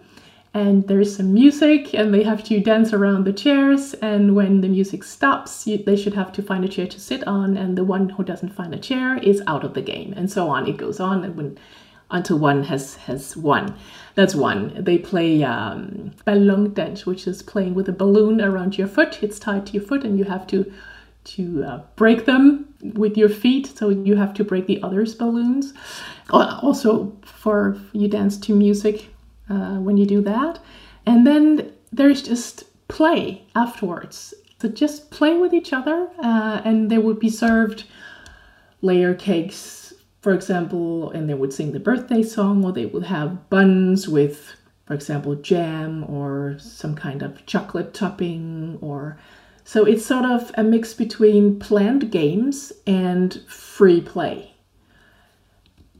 And 0.52 0.86
there's 0.86 1.16
some 1.16 1.34
music, 1.34 1.94
and 1.94 2.12
they 2.12 2.22
have 2.22 2.44
to 2.44 2.60
dance 2.60 2.92
around 2.92 3.24
the 3.24 3.32
chairs. 3.32 3.94
And 3.94 4.36
when 4.36 4.60
the 4.60 4.68
music 4.68 5.02
stops, 5.02 5.66
you, 5.66 5.78
they 5.78 5.96
should 5.96 6.14
have 6.14 6.32
to 6.32 6.42
find 6.42 6.64
a 6.64 6.68
chair 6.68 6.86
to 6.86 7.00
sit 7.00 7.26
on. 7.26 7.56
And 7.56 7.76
the 7.76 7.84
one 7.84 8.08
who 8.08 8.22
doesn't 8.22 8.54
find 8.54 8.72
a 8.74 8.78
chair 8.78 9.16
is 9.18 9.42
out 9.46 9.64
of 9.64 9.74
the 9.74 9.82
game, 9.82 10.12
and 10.16 10.30
so 10.30 10.48
on. 10.48 10.68
It 10.68 10.76
goes 10.76 11.00
on, 11.00 11.24
and 11.24 11.36
when 11.36 11.58
until 12.10 12.38
one 12.38 12.64
has 12.64 12.96
has 12.96 13.36
won. 13.36 13.74
That's 14.14 14.34
one. 14.34 14.72
They 14.84 14.98
play 14.98 15.42
um, 15.42 16.12
ballondans, 16.26 17.06
which 17.06 17.26
is 17.26 17.42
playing 17.42 17.74
with 17.74 17.88
a 17.88 17.92
balloon 17.92 18.40
around 18.40 18.78
your 18.78 18.88
foot. 18.88 19.22
It's 19.22 19.38
tied 19.38 19.66
to 19.66 19.72
your 19.72 19.82
foot, 19.82 20.04
and 20.04 20.18
you 20.18 20.24
have 20.24 20.46
to 20.48 20.72
to 21.24 21.64
uh, 21.64 21.82
break 21.96 22.26
them 22.26 22.68
with 22.94 23.16
your 23.16 23.30
feet. 23.30 23.66
So 23.66 23.88
you 23.88 24.16
have 24.16 24.34
to 24.34 24.44
break 24.44 24.66
the 24.66 24.82
others' 24.82 25.14
balloons. 25.14 25.72
Also, 26.30 27.16
for 27.22 27.76
you 27.92 28.08
dance 28.08 28.36
to 28.38 28.54
music 28.54 29.08
uh, 29.48 29.76
when 29.76 29.96
you 29.96 30.06
do 30.06 30.20
that, 30.22 30.58
and 31.06 31.26
then 31.26 31.72
there's 31.92 32.22
just 32.22 32.64
play 32.88 33.44
afterwards. 33.54 34.34
So 34.60 34.68
just 34.68 35.10
play 35.10 35.36
with 35.36 35.52
each 35.52 35.72
other, 35.72 36.08
uh, 36.22 36.62
and 36.64 36.90
they 36.90 36.98
would 36.98 37.18
be 37.18 37.28
served 37.28 37.84
layer 38.80 39.14
cakes 39.14 39.83
for 40.24 40.32
example, 40.32 41.10
and 41.10 41.28
they 41.28 41.34
would 41.34 41.52
sing 41.52 41.72
the 41.72 41.78
birthday 41.78 42.22
song, 42.22 42.64
or 42.64 42.72
they 42.72 42.86
would 42.86 43.02
have 43.02 43.50
buns 43.50 44.08
with, 44.08 44.56
for 44.86 44.94
example, 44.94 45.34
jam 45.34 46.02
or 46.04 46.56
some 46.58 46.94
kind 46.94 47.20
of 47.20 47.44
chocolate 47.44 47.92
topping, 47.92 48.78
or 48.80 49.18
so 49.64 49.84
it's 49.84 50.06
sort 50.06 50.24
of 50.24 50.50
a 50.54 50.64
mix 50.64 50.94
between 50.94 51.58
planned 51.58 52.10
games 52.10 52.72
and 52.86 53.34
free 53.48 54.00
play. 54.00 54.54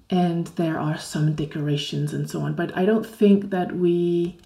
And 0.09 0.47
there 0.57 0.79
are 0.81 0.97
some 0.97 1.35
decorations 1.35 2.15
and 2.15 2.29
so 2.29 2.41
on, 2.41 2.55
but 2.55 2.75
I 2.75 2.87
don't 2.87 3.05
think 3.05 3.51
that 3.51 3.77
we 3.77 4.39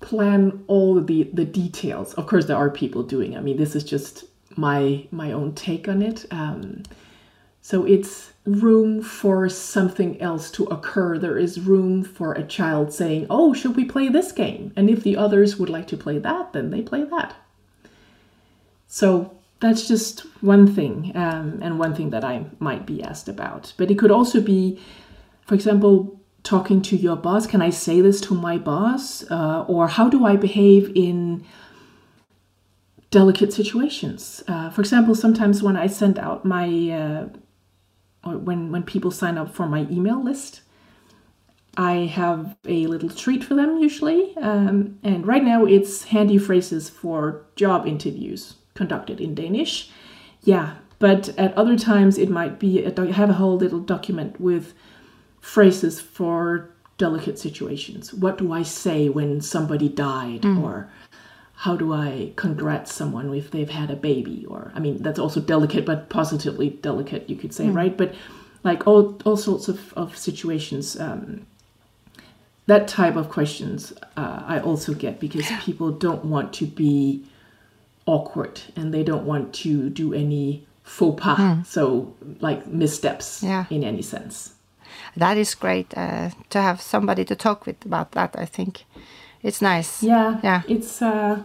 plan 0.00 0.64
all 0.66 1.00
the 1.00 1.30
the 1.32 1.44
details. 1.44 2.14
Of 2.14 2.26
course, 2.26 2.46
there 2.46 2.56
are 2.56 2.68
people 2.68 3.04
doing. 3.04 3.36
I 3.36 3.40
mean, 3.42 3.58
this 3.58 3.76
is 3.76 3.84
just 3.84 4.24
my 4.56 5.06
my 5.12 5.30
own 5.30 5.54
take 5.54 5.86
on 5.86 6.02
it. 6.02 6.26
Um, 6.32 6.82
so 7.62 7.84
it's 7.84 8.29
room 8.54 9.02
for 9.02 9.48
something 9.48 10.20
else 10.20 10.50
to 10.52 10.64
occur. 10.64 11.18
There 11.18 11.38
is 11.38 11.60
room 11.60 12.02
for 12.02 12.32
a 12.32 12.46
child 12.46 12.92
saying, 12.92 13.26
Oh, 13.30 13.52
should 13.52 13.76
we 13.76 13.84
play 13.84 14.08
this 14.08 14.32
game? 14.32 14.72
And 14.76 14.88
if 14.90 15.02
the 15.02 15.16
others 15.16 15.56
would 15.56 15.68
like 15.68 15.86
to 15.88 15.96
play 15.96 16.18
that, 16.18 16.52
then 16.52 16.70
they 16.70 16.82
play 16.82 17.04
that. 17.04 17.34
So 18.88 19.36
that's 19.60 19.86
just 19.86 20.20
one 20.42 20.74
thing, 20.74 21.12
um, 21.14 21.60
and 21.62 21.78
one 21.78 21.94
thing 21.94 22.10
that 22.10 22.24
I 22.24 22.46
might 22.58 22.86
be 22.86 23.02
asked 23.02 23.28
about. 23.28 23.72
But 23.76 23.90
it 23.90 23.98
could 23.98 24.10
also 24.10 24.40
be, 24.40 24.80
for 25.46 25.54
example, 25.54 26.20
talking 26.42 26.80
to 26.82 26.96
your 26.96 27.16
boss. 27.16 27.46
Can 27.46 27.60
I 27.60 27.70
say 27.70 28.00
this 28.00 28.20
to 28.22 28.34
my 28.34 28.56
boss? 28.56 29.22
Uh, 29.30 29.64
or 29.68 29.88
how 29.88 30.08
do 30.08 30.24
I 30.24 30.36
behave 30.36 30.90
in 30.94 31.44
delicate 33.10 33.52
situations? 33.52 34.42
Uh, 34.48 34.70
for 34.70 34.80
example, 34.80 35.14
sometimes 35.14 35.62
when 35.62 35.76
I 35.76 35.86
send 35.86 36.18
out 36.18 36.44
my 36.44 36.90
uh, 36.90 37.28
or 38.24 38.36
when 38.38 38.72
when 38.72 38.82
people 38.82 39.10
sign 39.10 39.38
up 39.38 39.54
for 39.54 39.66
my 39.66 39.86
email 39.90 40.22
list. 40.22 40.62
I 41.76 41.92
have 42.06 42.56
a 42.66 42.88
little 42.88 43.08
treat 43.08 43.44
for 43.44 43.54
them 43.54 43.78
usually 43.78 44.36
um, 44.38 44.98
and 45.04 45.24
right 45.24 45.42
now 45.42 45.64
it's 45.64 46.02
handy 46.04 46.36
phrases 46.36 46.90
for 46.90 47.46
job 47.54 47.86
interviews 47.86 48.54
conducted 48.74 49.20
in 49.20 49.34
danish. 49.34 49.90
Yeah 50.42 50.74
but 51.00 51.30
at 51.38 51.56
other 51.56 51.76
times 51.76 52.18
it 52.18 52.30
might 52.30 52.60
be 52.60 52.84
a, 52.84 53.12
have 53.12 53.30
a 53.30 53.34
whole 53.34 53.56
little 53.56 53.80
document 53.80 54.40
with 54.40 54.74
phrases 55.40 56.00
for 56.00 56.70
delicate 56.98 57.38
situations. 57.38 58.12
What 58.12 58.38
do 58.38 58.52
i 58.52 58.62
say 58.62 59.08
when 59.08 59.40
somebody 59.40 59.88
died 59.88 60.42
mm. 60.42 60.62
or 60.62 60.90
how 61.60 61.76
do 61.76 61.92
I 61.92 62.32
congrat 62.36 62.88
someone 62.88 63.34
if 63.34 63.50
they've 63.50 63.68
had 63.68 63.90
a 63.90 63.96
baby? 63.96 64.46
Or, 64.48 64.72
I 64.74 64.80
mean, 64.80 65.02
that's 65.02 65.18
also 65.18 65.40
delicate, 65.42 65.84
but 65.84 66.08
positively 66.08 66.70
delicate, 66.70 67.28
you 67.28 67.36
could 67.36 67.52
say, 67.52 67.66
mm. 67.66 67.76
right? 67.76 67.94
But 67.94 68.14
like 68.64 68.86
all, 68.86 69.18
all 69.26 69.36
sorts 69.36 69.68
of, 69.68 69.92
of 69.92 70.16
situations, 70.16 70.98
um, 70.98 71.46
that 72.64 72.88
type 72.88 73.14
of 73.14 73.28
questions 73.28 73.92
uh, 74.16 74.42
I 74.46 74.58
also 74.60 74.94
get 74.94 75.20
because 75.20 75.46
people 75.60 75.90
don't 75.90 76.24
want 76.24 76.54
to 76.54 76.64
be 76.64 77.26
awkward 78.06 78.62
and 78.74 78.94
they 78.94 79.02
don't 79.02 79.26
want 79.26 79.52
to 79.56 79.90
do 79.90 80.14
any 80.14 80.66
faux 80.82 81.22
pas, 81.22 81.38
mm. 81.38 81.66
so 81.66 82.14
like 82.40 82.66
missteps 82.68 83.42
yeah. 83.42 83.66
in 83.68 83.84
any 83.84 84.00
sense. 84.00 84.54
That 85.14 85.36
is 85.36 85.54
great 85.54 85.92
uh, 85.94 86.30
to 86.48 86.62
have 86.62 86.80
somebody 86.80 87.26
to 87.26 87.36
talk 87.36 87.66
with 87.66 87.84
about 87.84 88.12
that, 88.12 88.34
I 88.38 88.46
think 88.46 88.84
it's 89.42 89.62
nice. 89.62 90.02
Yeah, 90.02 90.40
yeah. 90.42 90.62
It's 90.68 91.02
uh, 91.02 91.40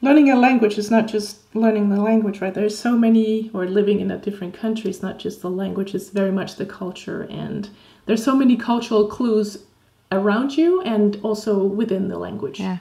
learning 0.00 0.30
a 0.30 0.36
language 0.36 0.78
is 0.78 0.90
not 0.90 1.06
just 1.08 1.38
learning 1.54 1.90
the 1.90 2.00
language, 2.00 2.40
right? 2.40 2.54
There's 2.54 2.78
so 2.78 2.96
many, 2.96 3.50
or 3.54 3.66
living 3.66 4.00
in 4.00 4.10
a 4.10 4.18
different 4.18 4.54
country 4.54 4.90
is 4.90 5.02
not 5.02 5.18
just 5.18 5.42
the 5.42 5.50
language; 5.50 5.94
it's 5.94 6.10
very 6.10 6.32
much 6.32 6.56
the 6.56 6.66
culture, 6.66 7.22
and 7.22 7.68
there's 8.06 8.24
so 8.24 8.34
many 8.34 8.56
cultural 8.56 9.06
clues 9.08 9.64
around 10.12 10.56
you 10.56 10.82
and 10.82 11.18
also 11.22 11.62
within 11.62 12.08
the 12.08 12.18
language. 12.18 12.60
Yeah. 12.60 12.78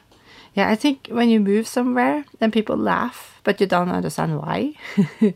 Yeah, 0.56 0.70
I 0.70 0.76
think 0.76 1.08
when 1.12 1.30
you 1.30 1.40
move 1.40 1.68
somewhere, 1.68 2.26
then 2.40 2.52
people 2.52 2.76
laugh, 2.76 3.40
but 3.44 3.62
you 3.62 3.68
don't 3.68 3.90
understand 3.90 4.40
why. 4.40 4.74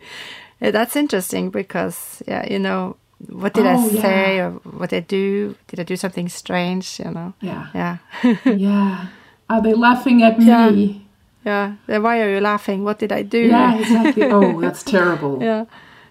That's 0.60 0.96
interesting 0.96 1.52
because, 1.52 2.24
yeah, 2.28 2.52
you 2.52 2.58
know, 2.58 2.98
what 3.30 3.54
did 3.54 3.66
oh, 3.66 3.70
I 3.70 3.90
say 3.90 4.36
yeah. 4.38 4.48
or 4.48 4.52
what 4.78 4.90
did 4.90 4.98
I 4.98 5.08
do? 5.08 5.56
Did 5.68 5.80
I 5.80 5.84
do 5.84 5.96
something 5.96 6.30
strange? 6.30 7.00
You 7.00 7.12
know? 7.12 7.34
Yeah. 7.42 7.68
Yeah. 7.74 7.98
yeah. 8.46 9.08
Are 9.50 9.62
they 9.62 9.74
laughing 9.74 10.24
at 10.24 10.42
yeah. 10.42 10.70
me? 10.70 11.08
Yeah. 11.46 11.76
Why 11.88 12.22
are 12.22 12.30
you 12.30 12.40
laughing? 12.40 12.84
What 12.84 13.00
did 13.00 13.12
I 13.12 13.22
do? 13.22 13.40
Yeah, 13.40 13.78
exactly. 13.78 14.24
oh, 14.32 14.60
that's 14.62 14.84
terrible. 14.84 15.42
Yeah. 15.42 15.66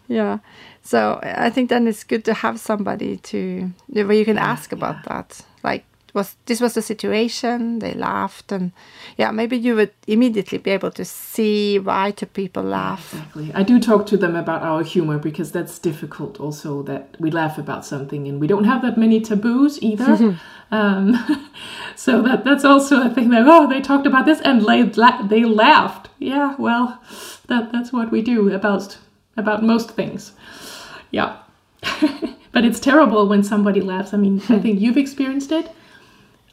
Yeah. 0.09 0.39
So 0.83 1.21
I 1.23 1.51
think 1.51 1.71
then 1.71 1.87
it's 1.87 2.05
good 2.05 2.25
to 2.25 2.35
have 2.35 2.59
somebody 2.59 3.17
to 3.19 3.71
where 3.89 4.13
you 4.13 4.25
can 4.25 4.37
yeah, 4.37 4.51
ask 4.51 4.73
about 4.73 5.05
that. 5.05 5.41
Like 5.63 5.85
was 6.15 6.37
this 6.47 6.61
was 6.61 6.75
the 6.75 6.83
situation. 6.83 7.79
They 7.79 7.95
laughed 7.95 8.53
and 8.53 8.73
yeah 9.17 9.31
maybe 9.31 9.57
you 9.57 9.75
would 9.75 9.93
immediately 10.07 10.59
be 10.59 10.71
able 10.71 10.91
to 10.93 11.05
see 11.05 11.79
why 11.79 12.11
do 12.11 12.27
people 12.27 12.63
laugh. 12.63 13.13
exactly. 13.13 13.53
I 13.55 13.63
do 13.63 13.81
talk 13.81 14.07
to 14.07 14.17
them 14.17 14.37
about 14.37 14.63
our 14.63 14.83
humor 14.83 15.19
because 15.19 15.53
that's 15.53 15.79
difficult 15.79 16.39
also 16.41 16.83
that 16.83 17.17
we 17.19 17.31
laugh 17.31 17.59
about 17.59 17.87
something 17.87 18.29
and 18.29 18.41
we 18.41 18.47
don't 18.47 18.65
have 18.65 18.83
that 18.83 18.99
many 18.99 19.21
taboos 19.21 19.83
either. 19.83 20.39
Um, 20.73 21.19
so 21.97 22.23
that 22.23 22.45
that's 22.45 22.65
also 22.65 23.03
a 23.03 23.11
thing 23.11 23.29
that 23.29 23.43
oh 23.47 23.69
they 23.69 23.83
talked 23.83 24.07
about 24.07 24.25
this 24.25 24.41
and 24.41 24.65
they, 24.65 24.83
they 25.29 25.45
laughed. 25.45 26.09
Yeah 26.19 26.55
well 26.59 26.99
that 27.49 27.71
that's 27.73 27.93
what 27.93 28.11
we 28.11 28.23
do 28.23 28.51
about 28.55 28.97
about 29.37 29.63
most 29.63 29.91
things. 29.91 30.33
Yeah. 31.11 31.37
But 32.53 32.67
it's 32.67 32.81
terrible 32.81 33.29
when 33.29 33.43
somebody 33.43 33.81
laughs. 33.81 34.13
I 34.13 34.19
mean 34.19 34.43
i 34.49 34.59
think 34.59 34.81
you've 34.81 34.99
experienced 34.99 35.53
it 35.53 35.71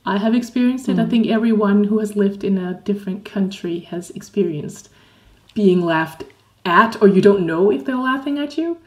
I 0.05 0.17
have 0.17 0.33
experienced 0.33 0.89
it. 0.89 0.97
Mm. 0.97 1.05
I 1.05 1.09
think 1.09 1.27
everyone 1.27 1.85
who 1.85 1.99
has 1.99 2.15
lived 2.15 2.43
in 2.43 2.57
a 2.57 2.75
different 2.81 3.25
country 3.25 3.79
has 3.79 4.09
experienced 4.11 4.89
being 5.53 5.81
laughed 5.81 6.23
at, 6.65 7.01
or 7.01 7.07
you 7.07 7.21
don't 7.21 7.45
know 7.45 7.71
if 7.71 7.85
they're 7.85 7.95
laughing 7.95 8.39
at 8.39 8.57
you. 8.57 8.77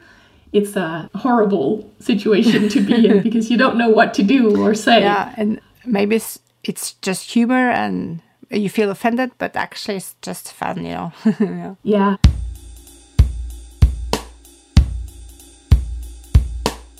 It's 0.51 0.75
a 0.75 1.09
horrible 1.15 1.91
situation 1.99 2.69
to 2.69 2.81
be 2.81 3.07
in 3.07 3.21
because 3.27 3.49
you 3.49 3.57
don't 3.57 3.77
know 3.77 3.89
what 3.89 4.13
to 4.15 4.23
do 4.23 4.61
or 4.61 4.73
say. 4.73 5.01
Yeah, 5.01 5.33
and 5.37 5.59
maybe 5.85 6.15
it's, 6.15 6.39
it's 6.63 6.93
just 6.93 7.31
humor 7.31 7.69
and 7.69 8.21
you 8.49 8.69
feel 8.69 8.91
offended, 8.91 9.31
but 9.37 9.55
actually 9.55 9.97
it's 9.97 10.15
just 10.21 10.53
fun, 10.53 10.85
you 10.85 10.93
know. 10.93 11.77
yeah. 11.83 12.17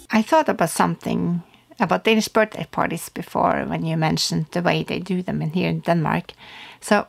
I 0.09 0.21
thought 0.21 0.47
about 0.49 0.69
something 0.69 1.43
about 1.79 2.03
Danish 2.03 2.27
birthday 2.27 2.67
parties 2.71 3.09
before 3.09 3.65
when 3.67 3.85
you 3.85 3.97
mentioned 3.97 4.45
the 4.51 4.61
way 4.61 4.83
they 4.83 4.99
do 4.99 5.21
them 5.21 5.41
in 5.41 5.51
here 5.51 5.69
in 5.69 5.79
Denmark. 5.81 6.33
So 6.81 7.07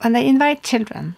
when 0.00 0.12
they 0.12 0.26
invite 0.26 0.62
children, 0.62 1.16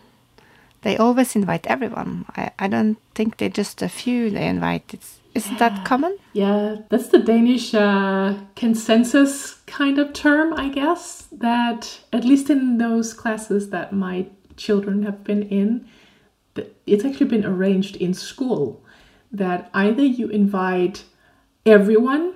they 0.82 0.96
always 0.96 1.36
invite 1.36 1.66
everyone. 1.66 2.24
I, 2.36 2.50
I 2.58 2.68
don't 2.68 2.98
think 3.14 3.36
they're 3.36 3.48
just 3.48 3.82
a 3.82 3.88
few 3.88 4.30
they 4.30 4.46
invite. 4.46 4.94
It's, 4.94 5.18
isn't 5.34 5.52
yeah. 5.52 5.68
that 5.68 5.84
common? 5.84 6.16
Yeah, 6.32 6.76
that's 6.88 7.08
the 7.08 7.18
Danish 7.18 7.74
uh, 7.74 8.34
consensus 8.56 9.54
kind 9.66 9.98
of 9.98 10.12
term, 10.12 10.54
I 10.54 10.68
guess. 10.68 11.28
That 11.30 12.00
at 12.12 12.24
least 12.24 12.50
in 12.50 12.78
those 12.78 13.12
classes 13.12 13.70
that 13.70 13.92
my 13.92 14.26
children 14.56 15.02
have 15.02 15.22
been 15.22 15.42
in, 15.42 15.86
it's 16.86 17.04
actually 17.04 17.26
been 17.26 17.46
arranged 17.46 17.96
in 17.96 18.14
school 18.14 18.82
that 19.32 19.70
either 19.72 20.02
you 20.02 20.28
invite 20.28 21.04
everyone 21.64 22.34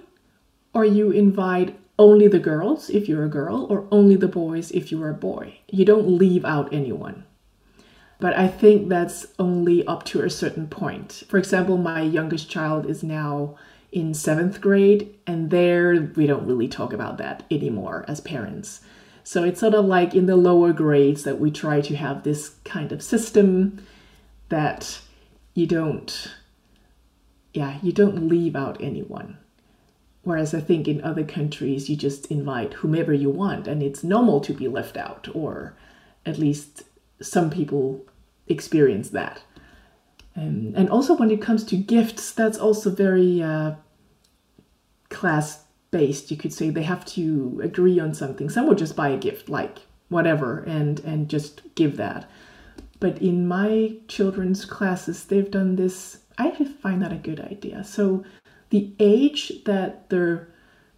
or 0.75 0.85
you 0.85 1.11
invite 1.11 1.79
only 1.99 2.27
the 2.27 2.41
girls 2.41 2.91
if 2.91 3.09
you're 3.09 3.25
a 3.25 3.29
girl 3.29 3.67
or 3.71 3.87
only 3.91 4.17
the 4.17 4.29
boys 4.29 4.73
if 4.73 4.91
you're 4.91 5.09
a 5.09 5.15
boy. 5.15 5.59
You 5.69 5.85
don't 5.85 6.19
leave 6.19 6.45
out 6.45 6.73
anyone. 6.73 7.25
But 8.19 8.37
I 8.37 8.49
think 8.49 8.89
that's 8.89 9.27
only 9.39 9.87
up 9.87 10.05
to 10.07 10.23
a 10.23 10.31
certain 10.31 10.67
point. 10.67 11.25
For 11.29 11.39
example, 11.39 11.77
my 11.77 12.03
youngest 12.03 12.51
child 12.51 12.87
is 12.87 13.03
now 13.03 13.57
in 13.93 14.13
seventh 14.13 14.61
grade, 14.61 15.15
and 15.27 15.51
there 15.51 16.11
we 16.17 16.27
don't 16.27 16.47
really 16.47 16.67
talk 16.67 16.93
about 16.93 17.19
that 17.19 17.45
anymore 17.51 18.05
as 18.09 18.21
parents. 18.21 18.81
So 19.23 19.45
it's 19.45 19.61
sort 19.61 19.75
of 19.75 19.85
like 19.85 20.15
in 20.15 20.27
the 20.27 20.37
lower 20.37 20.73
grades 20.73 21.23
that 21.25 21.39
we 21.39 21.51
try 21.51 21.81
to 21.81 21.97
have 21.97 22.23
this 22.23 22.57
kind 22.65 22.93
of 22.93 23.03
system 23.03 23.85
that 24.49 25.01
you 25.55 25.67
don't, 25.67 26.33
yeah, 27.53 27.79
you 27.83 27.93
don't 27.93 28.29
leave 28.29 28.57
out 28.57 28.77
anyone. 28.81 29.39
Whereas 30.25 30.55
I 30.55 30.61
think 30.61 30.89
in 30.89 31.05
other 31.05 31.23
countries, 31.25 31.89
you 31.89 31.97
just 31.97 32.27
invite 32.31 32.75
whomever 32.75 33.13
you 33.13 33.31
want, 33.31 33.69
and 33.69 33.83
it's 33.83 34.03
normal 34.03 34.41
to 34.41 34.55
be 34.55 34.69
left 34.69 34.97
out, 34.97 35.29
or 35.35 35.77
at 36.25 36.39
least 36.39 36.85
some 37.21 37.51
people 37.51 38.05
experience 38.47 39.11
that. 39.11 39.43
Um, 40.37 40.73
and 40.75 40.89
also, 40.89 41.15
when 41.15 41.31
it 41.31 41.43
comes 41.43 41.63
to 41.65 41.77
gifts, 41.77 42.33
that's 42.33 42.59
also 42.59 42.91
very 42.91 43.43
uh, 43.43 43.75
class 45.11 45.65
based. 45.91 46.31
You 46.31 46.37
could 46.37 46.53
say 46.53 46.71
they 46.71 46.83
have 46.83 47.05
to 47.07 47.61
agree 47.63 48.01
on 48.01 48.15
something. 48.15 48.49
Some 48.49 48.67
would 48.67 48.79
just 48.79 48.97
buy 48.97 49.11
a 49.11 49.19
gift, 49.19 49.49
like 49.49 49.79
whatever, 50.09 50.61
and 50.61 51.01
and 51.01 51.29
just 51.29 51.63
give 51.75 51.97
that. 51.99 52.29
But 52.99 53.21
in 53.21 53.47
my 53.47 53.97
children's 54.09 54.65
classes, 54.65 55.25
they've 55.25 55.51
done 55.51 55.77
this. 55.77 56.19
I 56.39 56.51
find 56.51 57.03
that 57.03 57.13
a 57.13 57.17
good 57.17 57.41
idea. 57.41 57.85
So 57.85 58.25
the 58.75 58.91
age 58.99 59.53
that 59.67 60.11
their 60.11 60.49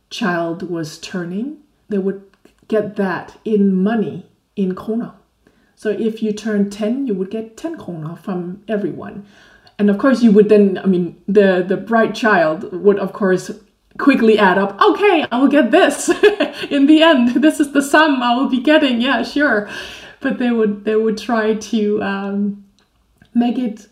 child 0.08 0.70
was 0.70 0.96
turning, 0.96 1.58
they 1.90 1.98
would 1.98 2.22
get 2.68 2.96
that 2.96 3.38
in 3.44 3.74
money 3.74 4.24
in 4.56 4.74
krona. 4.74 5.12
So 5.74 5.90
if 5.90 6.22
you 6.22 6.32
turn 6.32 6.70
10, 6.70 7.06
you 7.06 7.12
would 7.12 7.30
get 7.30 7.58
10 7.58 7.76
krona 7.76 8.18
from 8.18 8.62
everyone. 8.66 9.26
And 9.78 9.90
of 9.90 9.98
course, 9.98 10.22
you 10.22 10.32
would 10.32 10.48
then, 10.48 10.78
I 10.78 10.86
mean, 10.86 11.22
the, 11.28 11.62
the 11.68 11.76
bright 11.76 12.14
child 12.14 12.72
would, 12.72 12.98
of 12.98 13.12
course, 13.12 13.50
quickly 13.98 14.38
add 14.38 14.56
up, 14.56 14.80
okay, 14.80 15.26
I 15.30 15.38
will 15.38 15.48
get 15.48 15.70
this 15.70 16.08
in 16.70 16.86
the 16.86 17.02
end. 17.02 17.42
This 17.42 17.60
is 17.60 17.72
the 17.74 17.82
sum 17.82 18.22
I 18.22 18.34
will 18.36 18.48
be 18.48 18.60
getting. 18.60 19.02
Yeah, 19.02 19.22
sure. 19.22 19.68
But 20.20 20.38
they 20.38 20.50
would, 20.50 20.86
they 20.86 20.96
would 20.96 21.18
try 21.18 21.52
to 21.52 22.02
um, 22.02 22.64
make 23.34 23.58
it 23.58 23.86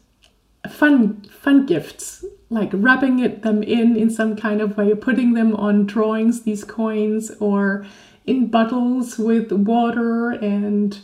fun, 0.71 1.21
fun 1.25 1.67
gifts, 1.67 2.25
like 2.55 2.71
wrapping 2.73 3.19
it, 3.19 3.43
them 3.43 3.63
in 3.63 3.97
in 3.97 4.11
some 4.11 4.37
kind 4.37 4.61
of 4.61 4.77
way, 4.77 4.95
putting 4.95 5.35
them 5.35 5.55
on 5.57 5.87
drawings, 5.87 6.43
these 6.43 6.65
coins, 6.65 7.31
or 7.41 7.85
in 8.25 8.47
bottles 8.47 9.19
with 9.19 9.53
water 9.53 10.31
and 10.31 10.99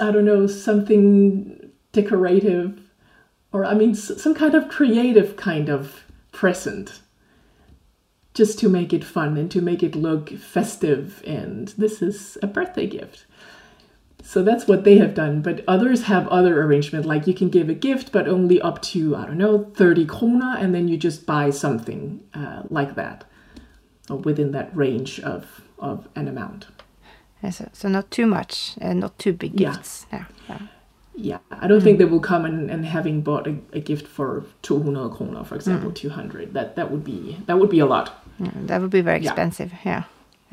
I 0.00 0.10
don't 0.12 0.24
know, 0.24 0.46
something 0.46 1.70
decorative, 1.92 2.80
or 3.52 3.64
I 3.64 3.74
mean, 3.74 3.94
some 3.94 4.34
kind 4.34 4.54
of 4.54 4.68
creative 4.68 5.36
kind 5.36 5.68
of 5.68 6.04
present, 6.32 7.00
just 8.34 8.58
to 8.60 8.68
make 8.68 8.92
it 8.92 9.04
fun 9.04 9.36
and 9.36 9.50
to 9.50 9.60
make 9.60 9.82
it 9.82 9.96
look 9.96 10.30
festive. 10.30 11.22
And 11.26 11.68
this 11.76 12.02
is 12.02 12.38
a 12.42 12.46
birthday 12.46 12.86
gift. 12.86 13.26
So 14.24 14.42
that's 14.42 14.66
what 14.66 14.84
they 14.84 14.96
have 14.98 15.14
done. 15.14 15.42
But 15.42 15.62
others 15.68 16.04
have 16.04 16.26
other 16.28 16.62
arrangement, 16.62 17.04
like 17.04 17.26
you 17.26 17.34
can 17.34 17.50
give 17.50 17.68
a 17.68 17.74
gift, 17.74 18.10
but 18.10 18.26
only 18.26 18.60
up 18.60 18.80
to, 18.82 19.14
I 19.14 19.26
don't 19.26 19.36
know, 19.36 19.70
30 19.74 20.06
krona, 20.06 20.58
and 20.60 20.74
then 20.74 20.88
you 20.88 20.96
just 20.96 21.26
buy 21.26 21.50
something 21.50 22.24
uh, 22.32 22.62
like 22.70 22.94
that, 22.94 23.24
or 24.08 24.16
within 24.16 24.52
that 24.52 24.74
range 24.74 25.20
of, 25.20 25.60
of 25.78 26.08
an 26.16 26.26
amount. 26.26 26.66
So, 27.50 27.68
so 27.74 27.88
not 27.90 28.10
too 28.10 28.24
much, 28.24 28.72
and 28.80 29.00
not 29.00 29.18
too 29.18 29.34
big 29.34 29.56
gifts. 29.56 30.06
Yeah. 30.10 30.24
yeah. 30.48 30.58
yeah. 31.14 31.38
I 31.50 31.66
don't 31.66 31.80
mm. 31.80 31.84
think 31.84 31.98
they 31.98 32.06
will 32.06 32.18
come 32.18 32.46
and, 32.46 32.70
and 32.70 32.86
having 32.86 33.20
bought 33.20 33.46
a, 33.46 33.58
a 33.74 33.80
gift 33.80 34.08
for 34.08 34.46
200 34.62 35.10
krona, 35.10 35.46
for 35.46 35.54
example, 35.54 35.90
mm. 35.90 35.94
200. 35.94 36.54
That 36.54 36.76
that 36.76 36.90
would 36.90 37.04
be 37.04 37.36
that 37.44 37.58
would 37.58 37.68
be 37.68 37.80
a 37.80 37.86
lot. 37.86 38.24
Yeah, 38.38 38.50
that 38.54 38.80
would 38.80 38.90
be 38.90 39.02
very 39.02 39.18
expensive. 39.18 39.74
Yeah. 39.84 40.04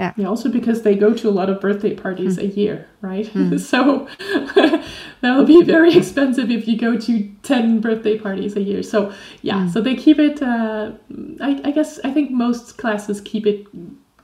Yeah. 0.02 0.14
yeah. 0.18 0.28
Also 0.28 0.50
because 0.50 0.82
they 0.82 0.96
go 0.96 1.14
to 1.14 1.30
a 1.30 1.32
lot 1.40 1.48
of 1.48 1.62
birthday 1.62 1.94
parties 1.94 2.38
mm. 2.38 2.44
a 2.44 2.48
year, 2.48 2.88
right? 3.02 3.28
Mm. 3.28 3.60
so 3.72 4.08
that 5.22 5.38
will 5.38 5.46
be 5.46 5.64
very 5.64 5.96
expensive 6.02 6.50
if 6.50 6.68
you 6.68 6.76
go 6.76 6.98
to 6.98 7.32
10 7.44 7.82
birthday 7.82 8.18
parties 8.18 8.56
a 8.56 8.62
year. 8.62 8.82
So 8.82 9.14
yeah, 9.44 9.60
mm. 9.60 9.72
so 9.72 9.80
they 9.80 9.96
keep 9.96 10.18
it, 10.18 10.42
uh, 10.42 10.92
I, 11.40 11.62
I, 11.64 11.72
guess, 11.72 12.00
I 12.04 12.10
think 12.12 12.32
most 12.32 12.80
classes 12.80 13.22
keep 13.22 13.46
it 13.46 13.68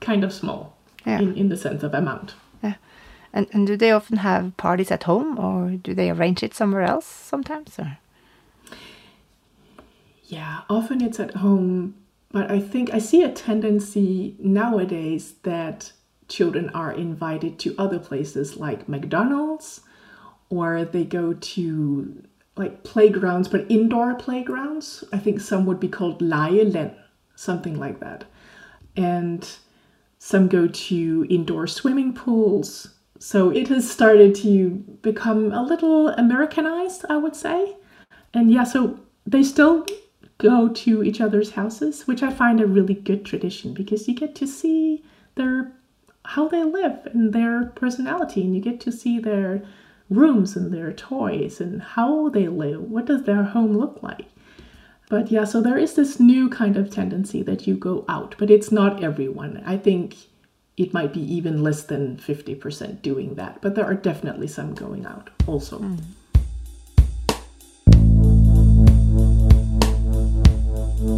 kind 0.00 0.24
of 0.24 0.32
small 0.32 0.76
yeah. 1.06 1.20
in, 1.20 1.36
in 1.36 1.48
the 1.48 1.56
sense 1.56 1.84
of 1.84 1.94
amount. 1.94 2.34
Yeah. 2.60 2.74
And, 3.32 3.46
and 3.52 3.64
do 3.64 3.76
they 3.76 3.92
often 3.92 4.16
have 4.16 4.56
parties 4.56 4.90
at 4.90 5.04
home 5.04 5.38
or 5.38 5.70
do 5.70 5.94
they 5.94 6.10
arrange 6.10 6.42
it 6.42 6.54
somewhere 6.54 6.82
else 6.82 7.06
sometimes? 7.06 7.78
Or? 7.78 7.98
Yeah, 10.24 10.62
often 10.68 11.00
it's 11.02 11.20
at 11.20 11.36
home, 11.36 11.94
but 12.30 12.50
I 12.50 12.60
think 12.60 12.92
I 12.92 12.98
see 12.98 13.22
a 13.22 13.32
tendency 13.32 14.36
nowadays 14.38 15.34
that 15.42 15.92
children 16.28 16.70
are 16.70 16.92
invited 16.92 17.58
to 17.60 17.74
other 17.78 17.98
places 17.98 18.56
like 18.56 18.88
McDonald's 18.88 19.80
or 20.50 20.84
they 20.84 21.04
go 21.04 21.32
to 21.32 22.22
like 22.56 22.82
playgrounds, 22.82 23.48
but 23.48 23.70
indoor 23.70 24.14
playgrounds. 24.14 25.04
I 25.12 25.18
think 25.18 25.40
some 25.40 25.64
would 25.66 25.80
be 25.80 25.88
called 25.88 26.20
legeland, 26.20 26.96
something 27.34 27.78
like 27.78 28.00
that. 28.00 28.24
And 28.96 29.48
some 30.18 30.48
go 30.48 30.66
to 30.66 31.26
indoor 31.30 31.66
swimming 31.66 32.12
pools 32.12 32.88
so 33.18 33.50
it 33.50 33.68
has 33.68 33.90
started 33.90 34.34
to 34.36 34.70
become 35.02 35.52
a 35.52 35.62
little 35.62 36.08
Americanized, 36.08 37.04
I 37.08 37.16
would 37.16 37.34
say. 37.34 37.76
And 38.32 38.50
yeah, 38.50 38.64
so 38.64 39.00
they 39.26 39.42
still 39.42 39.86
go 40.38 40.68
to 40.68 41.02
each 41.02 41.20
other's 41.20 41.52
houses, 41.52 42.06
which 42.06 42.22
I 42.22 42.32
find 42.32 42.60
a 42.60 42.66
really 42.66 42.94
good 42.94 43.24
tradition 43.24 43.74
because 43.74 44.08
you 44.08 44.14
get 44.14 44.34
to 44.36 44.46
see 44.46 45.04
their 45.34 45.72
how 46.24 46.46
they 46.48 46.62
live 46.62 47.06
and 47.06 47.32
their 47.32 47.66
personality 47.74 48.42
and 48.42 48.54
you 48.54 48.60
get 48.60 48.80
to 48.80 48.92
see 48.92 49.18
their 49.18 49.62
rooms 50.10 50.56
and 50.56 50.72
their 50.72 50.92
toys 50.92 51.60
and 51.60 51.82
how 51.82 52.28
they 52.28 52.48
live. 52.48 52.82
What 52.82 53.06
does 53.06 53.22
their 53.22 53.44
home 53.44 53.76
look 53.76 54.02
like? 54.02 54.26
But 55.08 55.30
yeah, 55.30 55.44
so 55.44 55.62
there 55.62 55.78
is 55.78 55.94
this 55.94 56.20
new 56.20 56.50
kind 56.50 56.76
of 56.76 56.90
tendency 56.90 57.42
that 57.44 57.66
you 57.66 57.76
go 57.76 58.04
out, 58.08 58.34
but 58.38 58.50
it's 58.50 58.70
not 58.70 59.02
everyone. 59.02 59.62
I 59.64 59.78
think 59.78 60.16
it 60.76 60.92
might 60.92 61.14
be 61.14 61.22
even 61.34 61.62
less 61.62 61.82
than 61.84 62.18
50% 62.18 63.00
doing 63.00 63.34
that, 63.34 63.60
but 63.62 63.74
there 63.74 63.86
are 63.86 63.94
definitely 63.94 64.48
some 64.48 64.74
going 64.74 65.06
out 65.06 65.30
also. 65.46 65.78
Mm. 65.78 66.00
You 71.08 71.14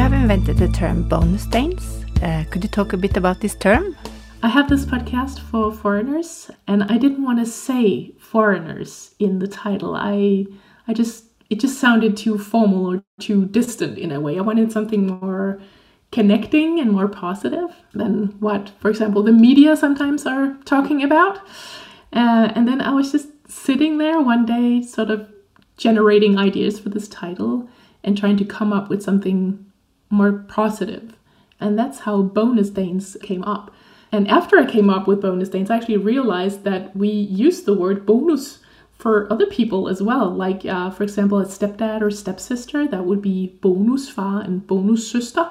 have 0.00 0.12
invented 0.12 0.58
the 0.58 0.68
term 0.74 1.08
bonus 1.08 1.46
danes 1.46 1.98
uh, 2.22 2.44
could 2.50 2.64
you 2.64 2.68
talk 2.68 2.92
a 2.92 2.96
bit 2.96 3.16
about 3.16 3.40
this 3.40 3.54
term? 3.54 3.96
I 4.42 4.48
have 4.48 4.68
this 4.68 4.84
podcast 4.84 5.38
for 5.40 5.72
foreigners, 5.72 6.50
and 6.66 6.82
I 6.84 6.98
didn't 6.98 7.22
want 7.22 7.38
to 7.38 7.46
say 7.46 8.12
foreigners 8.18 9.14
in 9.18 9.38
the 9.38 9.46
title. 9.46 9.94
I, 9.94 10.46
I 10.88 10.94
just 10.94 11.27
it 11.50 11.60
just 11.60 11.78
sounded 11.78 12.16
too 12.16 12.38
formal 12.38 12.86
or 12.86 13.02
too 13.20 13.46
distant 13.46 13.98
in 13.98 14.12
a 14.12 14.20
way. 14.20 14.38
I 14.38 14.42
wanted 14.42 14.70
something 14.70 15.06
more 15.06 15.60
connecting 16.10 16.78
and 16.78 16.90
more 16.90 17.08
positive 17.08 17.74
than 17.92 18.28
what, 18.40 18.70
for 18.80 18.90
example, 18.90 19.22
the 19.22 19.32
media 19.32 19.76
sometimes 19.76 20.26
are 20.26 20.56
talking 20.64 21.02
about. 21.02 21.38
Uh, 22.12 22.52
and 22.54 22.66
then 22.66 22.80
I 22.80 22.92
was 22.92 23.12
just 23.12 23.28
sitting 23.50 23.98
there 23.98 24.20
one 24.20 24.46
day, 24.46 24.82
sort 24.82 25.10
of 25.10 25.28
generating 25.76 26.38
ideas 26.38 26.78
for 26.78 26.88
this 26.88 27.08
title, 27.08 27.68
and 28.02 28.16
trying 28.16 28.36
to 28.38 28.44
come 28.44 28.72
up 28.72 28.88
with 28.88 29.02
something 29.02 29.64
more 30.10 30.32
positive. 30.32 31.16
And 31.60 31.78
that's 31.78 32.00
how 32.00 32.22
bonus 32.22 32.70
Danes 32.70 33.16
came 33.22 33.44
up. 33.44 33.72
And 34.10 34.28
after 34.28 34.58
I 34.58 34.64
came 34.64 34.88
up 34.88 35.06
with 35.06 35.20
bonus 35.20 35.50
Danes, 35.50 35.70
I 35.70 35.76
actually 35.76 35.98
realized 35.98 36.64
that 36.64 36.96
we 36.96 37.08
use 37.08 37.62
the 37.62 37.74
word 37.74 38.06
bonus 38.06 38.60
for 38.98 39.32
other 39.32 39.46
people 39.46 39.88
as 39.88 40.02
well. 40.02 40.30
Like, 40.30 40.64
uh, 40.64 40.90
for 40.90 41.04
example, 41.04 41.38
a 41.38 41.44
stepdad 41.44 42.02
or 42.02 42.10
stepsister, 42.10 42.88
that 42.88 43.06
would 43.06 43.22
be 43.22 43.58
bonusfar 43.62 44.44
and 44.44 44.66
bonussøster. 44.66 45.50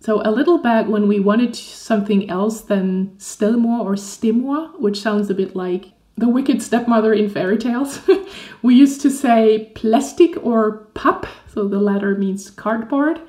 So 0.00 0.20
a 0.24 0.30
little 0.30 0.58
back 0.58 0.88
when 0.88 1.06
we 1.06 1.20
wanted 1.20 1.54
something 1.54 2.28
else 2.28 2.62
than 2.62 3.14
stedmor 3.18 3.80
or 3.84 3.94
stimor, 3.94 4.78
which 4.78 5.00
sounds 5.00 5.30
a 5.30 5.34
bit 5.34 5.54
like 5.54 5.92
the 6.16 6.28
wicked 6.28 6.60
stepmother 6.60 7.14
in 7.14 7.30
fairy 7.30 7.56
tales, 7.56 8.00
we 8.62 8.74
used 8.74 9.00
to 9.02 9.10
say 9.10 9.70
plastic 9.74 10.44
or 10.44 10.88
pap. 10.94 11.26
So 11.54 11.68
the 11.68 11.78
latter 11.78 12.16
means 12.16 12.50
cardboard. 12.50 13.20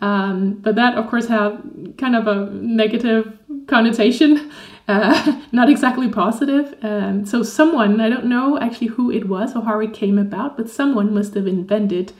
Um, 0.00 0.54
but 0.54 0.76
that, 0.76 0.94
of 0.94 1.08
course, 1.08 1.26
had 1.26 1.94
kind 1.98 2.16
of 2.16 2.26
a 2.26 2.50
negative 2.50 3.38
connotation, 3.66 4.50
uh, 4.90 5.40
not 5.52 5.70
exactly 5.70 6.08
positive. 6.08 6.74
Um, 6.82 7.24
so 7.24 7.42
someone, 7.42 8.00
I 8.00 8.08
don't 8.08 8.26
know 8.26 8.58
actually 8.58 8.88
who 8.88 9.10
it 9.10 9.28
was 9.28 9.54
or 9.54 9.62
how 9.62 9.78
it 9.80 9.94
came 9.94 10.18
about, 10.18 10.56
but 10.56 10.68
someone 10.68 11.14
must 11.14 11.34
have 11.34 11.46
invented 11.46 12.12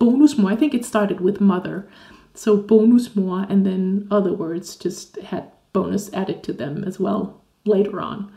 bonusmor. 0.00 0.52
I 0.52 0.56
think 0.56 0.74
it 0.74 0.84
started 0.84 1.20
with 1.20 1.40
mother. 1.40 1.88
So 2.34 2.58
bonusmor, 2.58 3.48
and 3.50 3.64
then 3.64 4.08
other 4.10 4.32
words 4.32 4.76
just 4.76 5.16
had 5.16 5.50
bonus 5.72 6.12
added 6.12 6.42
to 6.44 6.52
them 6.52 6.84
as 6.84 6.98
well 6.98 7.42
later 7.64 8.00
on. 8.00 8.32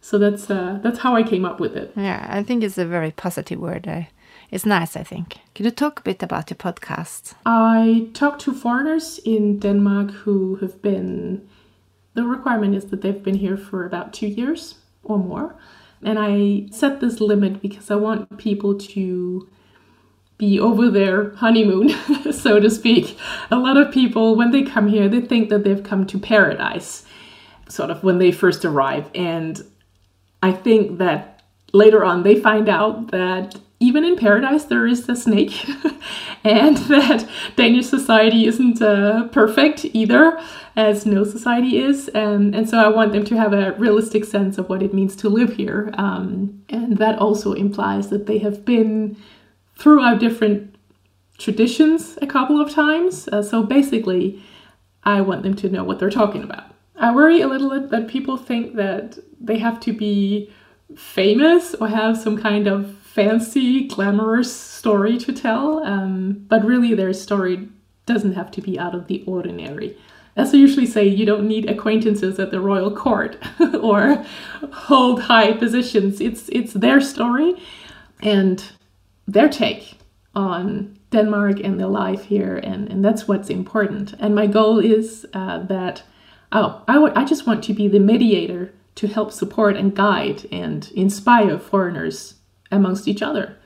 So 0.00 0.18
that's 0.18 0.50
uh, 0.50 0.80
that's 0.82 0.98
how 0.98 1.16
I 1.16 1.22
came 1.22 1.44
up 1.44 1.60
with 1.60 1.76
it. 1.76 1.92
Yeah, 1.96 2.26
I 2.28 2.42
think 2.42 2.62
it's 2.62 2.78
a 2.78 2.86
very 2.86 3.10
positive 3.10 3.58
word. 3.58 3.88
Uh, 3.88 4.02
it's 4.50 4.66
nice, 4.66 4.96
I 4.96 5.02
think. 5.02 5.38
Could 5.54 5.64
you 5.64 5.70
talk 5.72 6.00
a 6.00 6.02
bit 6.02 6.22
about 6.22 6.50
your 6.50 6.58
podcast? 6.58 7.34
I 7.46 8.08
talk 8.12 8.38
to 8.40 8.52
foreigners 8.52 9.18
in 9.24 9.58
Denmark 9.58 10.10
who 10.10 10.56
have 10.56 10.82
been. 10.82 11.40
The 12.14 12.24
requirement 12.24 12.74
is 12.74 12.86
that 12.86 13.02
they've 13.02 13.22
been 13.22 13.36
here 13.36 13.56
for 13.56 13.84
about 13.84 14.12
two 14.12 14.28
years 14.28 14.76
or 15.02 15.18
more. 15.18 15.56
And 16.02 16.18
I 16.18 16.66
set 16.70 17.00
this 17.00 17.20
limit 17.20 17.60
because 17.60 17.90
I 17.90 17.96
want 17.96 18.38
people 18.38 18.78
to 18.78 19.48
be 20.36 20.58
over 20.58 20.90
their 20.90 21.30
honeymoon, 21.36 21.88
so 22.32 22.60
to 22.60 22.70
speak. 22.70 23.16
A 23.50 23.56
lot 23.56 23.76
of 23.76 23.92
people, 23.92 24.36
when 24.36 24.50
they 24.50 24.62
come 24.62 24.88
here, 24.88 25.08
they 25.08 25.20
think 25.20 25.48
that 25.48 25.64
they've 25.64 25.82
come 25.82 26.06
to 26.06 26.18
paradise, 26.18 27.04
sort 27.68 27.90
of 27.90 28.02
when 28.02 28.18
they 28.18 28.32
first 28.32 28.64
arrive. 28.64 29.10
And 29.14 29.62
I 30.42 30.52
think 30.52 30.98
that 30.98 31.42
later 31.72 32.04
on 32.04 32.22
they 32.22 32.38
find 32.38 32.68
out 32.68 33.10
that 33.10 33.56
even 33.80 34.04
in 34.04 34.16
paradise 34.16 34.64
there 34.64 34.86
is 34.86 35.08
a 35.08 35.16
snake, 35.16 35.68
and 36.44 36.76
that 36.76 37.28
Danish 37.56 37.86
society 37.86 38.46
isn't 38.46 38.80
uh, 38.80 39.28
perfect 39.28 39.84
either, 39.92 40.40
as 40.76 41.06
no 41.06 41.24
society 41.24 41.78
is. 41.78 42.08
And, 42.08 42.54
and 42.54 42.68
so 42.68 42.78
I 42.78 42.88
want 42.88 43.12
them 43.12 43.24
to 43.24 43.36
have 43.36 43.52
a 43.52 43.72
realistic 43.72 44.24
sense 44.24 44.58
of 44.58 44.68
what 44.68 44.82
it 44.82 44.94
means 44.94 45.16
to 45.16 45.28
live 45.28 45.56
here. 45.56 45.90
Um, 45.94 46.62
and 46.68 46.98
that 46.98 47.18
also 47.18 47.52
implies 47.52 48.08
that 48.10 48.26
they 48.26 48.38
have 48.38 48.64
been 48.64 49.16
throughout 49.76 50.20
different 50.20 50.74
traditions 51.38 52.18
a 52.22 52.26
couple 52.26 52.60
of 52.60 52.70
times. 52.70 53.28
Uh, 53.28 53.42
so 53.42 53.62
basically, 53.62 54.42
I 55.02 55.20
want 55.20 55.42
them 55.42 55.54
to 55.56 55.68
know 55.68 55.84
what 55.84 55.98
they're 55.98 56.10
talking 56.10 56.42
about. 56.42 56.64
I 56.96 57.14
worry 57.14 57.40
a 57.40 57.48
little 57.48 57.70
bit 57.70 57.90
that 57.90 58.08
people 58.08 58.36
think 58.36 58.76
that 58.76 59.18
they 59.40 59.58
have 59.58 59.80
to 59.80 59.92
be 59.92 60.50
famous 60.96 61.74
or 61.74 61.88
have 61.88 62.16
some 62.16 62.40
kind 62.40 62.68
of 62.68 63.03
fancy, 63.14 63.86
glamorous 63.86 64.52
story 64.52 65.16
to 65.16 65.32
tell, 65.32 65.84
um, 65.84 66.32
but 66.48 66.64
really 66.64 66.94
their 66.94 67.12
story 67.12 67.68
doesn't 68.06 68.32
have 68.32 68.50
to 68.50 68.60
be 68.60 68.76
out 68.76 68.92
of 68.92 69.06
the 69.06 69.22
ordinary. 69.24 69.96
As 70.34 70.52
I 70.52 70.56
usually 70.56 70.84
say, 70.84 71.06
you 71.06 71.24
don't 71.24 71.46
need 71.46 71.70
acquaintances 71.70 72.40
at 72.40 72.50
the 72.50 72.60
royal 72.60 72.94
court 72.94 73.38
or 73.80 74.24
hold 74.72 75.22
high 75.22 75.52
positions. 75.52 76.20
It's 76.20 76.48
it's 76.48 76.72
their 76.72 77.00
story, 77.00 77.54
and 78.20 78.72
their 79.28 79.48
take 79.48 79.96
on 80.34 80.98
Denmark 81.10 81.60
and 81.60 81.78
their 81.78 81.86
life 81.86 82.24
here, 82.24 82.56
and, 82.56 82.90
and 82.90 83.04
that's 83.04 83.28
what's 83.28 83.48
important. 83.48 84.14
And 84.18 84.34
my 84.34 84.48
goal 84.48 84.80
is 84.80 85.24
uh, 85.34 85.60
that 85.66 86.02
oh, 86.50 86.82
I, 86.88 86.94
w- 86.94 87.12
I 87.14 87.24
just 87.24 87.46
want 87.46 87.62
to 87.64 87.74
be 87.74 87.86
the 87.86 88.00
mediator 88.00 88.74
to 88.96 89.06
help 89.06 89.30
support 89.30 89.76
and 89.76 89.94
guide 89.94 90.48
and 90.50 90.90
inspire 90.96 91.60
foreigners 91.60 92.34
amongst 92.74 93.08
each 93.08 93.22
other 93.22 93.56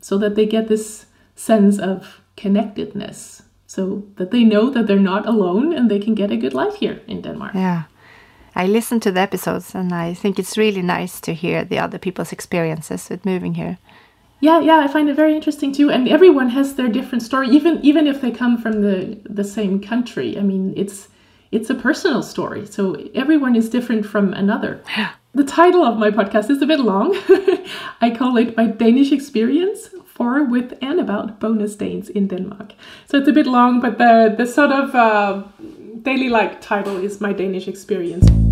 so 0.00 0.18
that 0.18 0.34
they 0.34 0.46
get 0.46 0.68
this 0.68 1.06
sense 1.34 1.78
of 1.78 2.20
connectedness 2.36 3.42
so 3.66 4.02
that 4.16 4.30
they 4.30 4.44
know 4.44 4.70
that 4.70 4.86
they're 4.86 4.98
not 4.98 5.26
alone 5.26 5.72
and 5.74 5.90
they 5.90 5.98
can 5.98 6.14
get 6.14 6.30
a 6.30 6.36
good 6.36 6.54
life 6.54 6.76
here 6.76 7.00
in 7.06 7.20
Denmark. 7.20 7.54
Yeah. 7.54 7.82
I 8.56 8.66
listen 8.66 8.98
to 9.00 9.12
the 9.12 9.20
episodes 9.20 9.74
and 9.74 9.92
I 9.92 10.14
think 10.14 10.38
it's 10.38 10.56
really 10.56 10.82
nice 10.82 11.20
to 11.20 11.34
hear 11.34 11.64
the 11.64 11.78
other 11.78 11.98
people's 11.98 12.32
experiences 12.32 13.08
with 13.10 13.26
moving 13.26 13.54
here. 13.54 13.78
Yeah, 14.40 14.60
yeah, 14.60 14.78
I 14.78 14.88
find 14.88 15.08
it 15.08 15.16
very 15.16 15.34
interesting 15.34 15.72
too. 15.72 15.90
And 15.90 16.08
everyone 16.08 16.48
has 16.50 16.74
their 16.74 16.88
different 16.88 17.22
story, 17.22 17.48
even 17.50 17.80
even 17.82 18.06
if 18.06 18.20
they 18.20 18.30
come 18.30 18.56
from 18.56 18.82
the 18.82 19.18
the 19.24 19.44
same 19.44 19.80
country. 19.80 20.38
I 20.38 20.42
mean, 20.42 20.74
it's 20.76 21.08
it's 21.50 21.70
a 21.70 21.74
personal 21.74 22.22
story, 22.22 22.66
so 22.66 22.94
everyone 23.14 23.56
is 23.56 23.68
different 23.68 24.06
from 24.06 24.32
another. 24.32 24.80
The 25.34 25.44
title 25.44 25.84
of 25.84 25.98
my 25.98 26.10
podcast 26.10 26.50
is 26.50 26.62
a 26.62 26.66
bit 26.66 26.80
long. 26.80 27.14
I 28.00 28.10
call 28.16 28.38
it 28.38 28.56
My 28.56 28.66
Danish 28.66 29.12
Experience 29.12 29.90
for, 30.06 30.42
with, 30.42 30.76
and 30.80 30.98
about 30.98 31.38
bonus 31.38 31.76
Danes 31.76 32.08
in 32.08 32.28
Denmark. 32.28 32.72
So 33.06 33.18
it's 33.18 33.28
a 33.28 33.32
bit 33.32 33.46
long, 33.46 33.80
but 33.80 33.98
the, 33.98 34.34
the 34.36 34.46
sort 34.46 34.72
of 34.72 34.94
uh, 34.94 35.42
daily 36.02 36.30
like 36.30 36.62
title 36.62 36.96
is 36.96 37.20
My 37.20 37.34
Danish 37.34 37.68
Experience. 37.68 38.47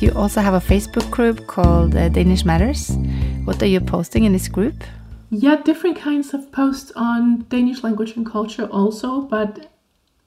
You 0.00 0.12
also 0.12 0.40
have 0.40 0.54
a 0.54 0.60
Facebook 0.60 1.10
group 1.10 1.48
called 1.48 1.96
uh, 1.96 2.08
Danish 2.08 2.44
Matters. 2.44 2.96
What 3.44 3.60
are 3.62 3.66
you 3.66 3.80
posting 3.80 4.22
in 4.22 4.32
this 4.32 4.46
group? 4.46 4.84
Yeah, 5.30 5.56
different 5.56 5.98
kinds 5.98 6.32
of 6.32 6.52
posts 6.52 6.92
on 6.94 7.46
Danish 7.48 7.82
language 7.82 8.16
and 8.16 8.24
culture 8.24 8.66
also, 8.66 9.22
but 9.22 9.72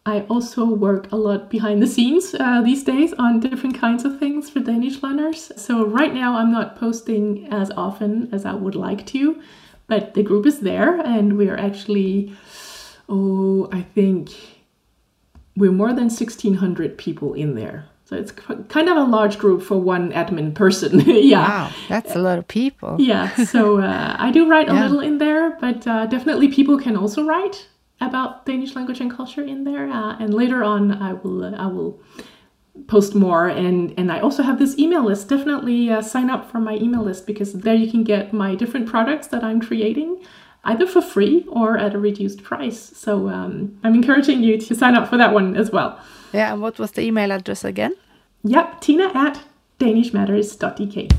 I 0.06 0.22
also 0.30 0.66
work 0.66 1.10
a 1.14 1.16
lot 1.16 1.50
behind 1.50 1.82
the 1.82 1.88
scenes 1.88 2.36
uh, 2.38 2.62
these 2.62 2.84
days 2.84 3.14
on 3.14 3.40
different 3.40 3.80
kinds 3.80 4.04
of 4.04 4.20
things 4.20 4.50
for 4.50 4.60
Danish 4.60 5.02
learners. 5.02 5.54
So 5.56 5.86
right 5.86 6.14
now 6.14 6.36
I'm 6.36 6.52
not 6.52 6.76
posting 6.76 7.48
as 7.48 7.72
often 7.72 8.28
as 8.34 8.46
I 8.46 8.54
would 8.54 8.76
like 8.76 9.06
to, 9.08 9.42
but 9.88 10.16
the 10.16 10.24
group 10.24 10.46
is 10.46 10.60
there 10.60 11.00
and 11.00 11.38
we 11.38 11.48
are 11.50 11.58
actually, 11.58 12.36
oh, 13.08 13.70
I 13.72 13.84
think 13.84 14.32
we're 15.56 15.72
more 15.72 15.94
than 15.94 16.10
1600 16.10 16.98
people 16.98 17.34
in 17.36 17.56
there. 17.56 17.86
So 18.12 18.17
it's 18.17 18.34
kind 18.34 18.89
of 18.89 18.97
a 18.97 19.04
large 19.06 19.38
group 19.38 19.63
for 19.63 19.78
one 19.78 20.12
admin 20.12 20.54
person. 20.54 21.00
yeah. 21.06 21.47
Wow, 21.47 21.71
that's 21.88 22.13
a 22.13 22.19
lot 22.19 22.39
of 22.39 22.45
people. 22.45 22.97
yeah. 23.00 23.34
So 23.45 23.80
uh, 23.80 24.17
I 24.19 24.32
do 24.32 24.50
write 24.50 24.67
a 24.67 24.74
yeah. 24.74 24.82
little 24.82 25.00
in 25.00 25.17
there, 25.17 25.58
but 25.62 25.88
uh, 25.88 26.08
definitely 26.08 26.50
people 26.50 26.78
can 26.78 26.97
also 26.97 27.24
write 27.24 27.69
about 28.02 28.45
Danish 28.45 28.76
language 28.76 28.99
and 28.99 29.09
culture 29.09 29.43
in 29.43 29.64
there. 29.64 29.89
Uh, 29.89 30.18
and 30.20 30.34
later 30.34 30.62
on, 30.62 30.91
I 30.91 31.14
will 31.14 31.45
uh, 31.45 31.51
I 31.51 31.68
will 31.68 32.01
post 32.88 33.16
more. 33.16 33.47
And 33.47 33.93
and 33.97 34.12
I 34.12 34.20
also 34.20 34.43
have 34.43 34.59
this 34.59 34.78
email 34.78 35.05
list. 35.05 35.30
Definitely 35.30 35.89
uh, 35.89 36.01
sign 36.01 36.30
up 36.30 36.51
for 36.51 36.59
my 36.59 36.76
email 36.76 37.03
list 37.03 37.26
because 37.26 37.53
there 37.53 37.76
you 37.76 37.89
can 37.89 38.03
get 38.03 38.34
my 38.34 38.55
different 38.55 38.88
products 38.89 39.28
that 39.28 39.41
I'm 39.41 39.62
creating 39.62 40.22
either 40.64 40.86
for 40.86 41.01
free 41.01 41.45
or 41.49 41.78
at 41.78 41.93
a 41.93 41.99
reduced 41.99 42.43
price. 42.43 42.91
So 42.95 43.30
um, 43.30 43.80
I'm 43.84 43.95
encouraging 43.95 44.43
you 44.43 44.57
to 44.57 44.76
sign 44.76 44.95
up 44.95 45.09
for 45.09 45.18
that 45.18 45.34
one 45.34 45.55
as 45.55 45.72
well. 45.72 45.99
Yeah, 46.34 46.53
and 46.53 46.62
what 46.62 46.80
was 46.80 46.91
the 46.91 47.01
email 47.01 47.32
address 47.32 47.64
again? 47.64 47.95
Yep, 48.43 48.82
tina 48.82 49.12
at 49.14 49.41
danishmatters.dk. 49.80 51.12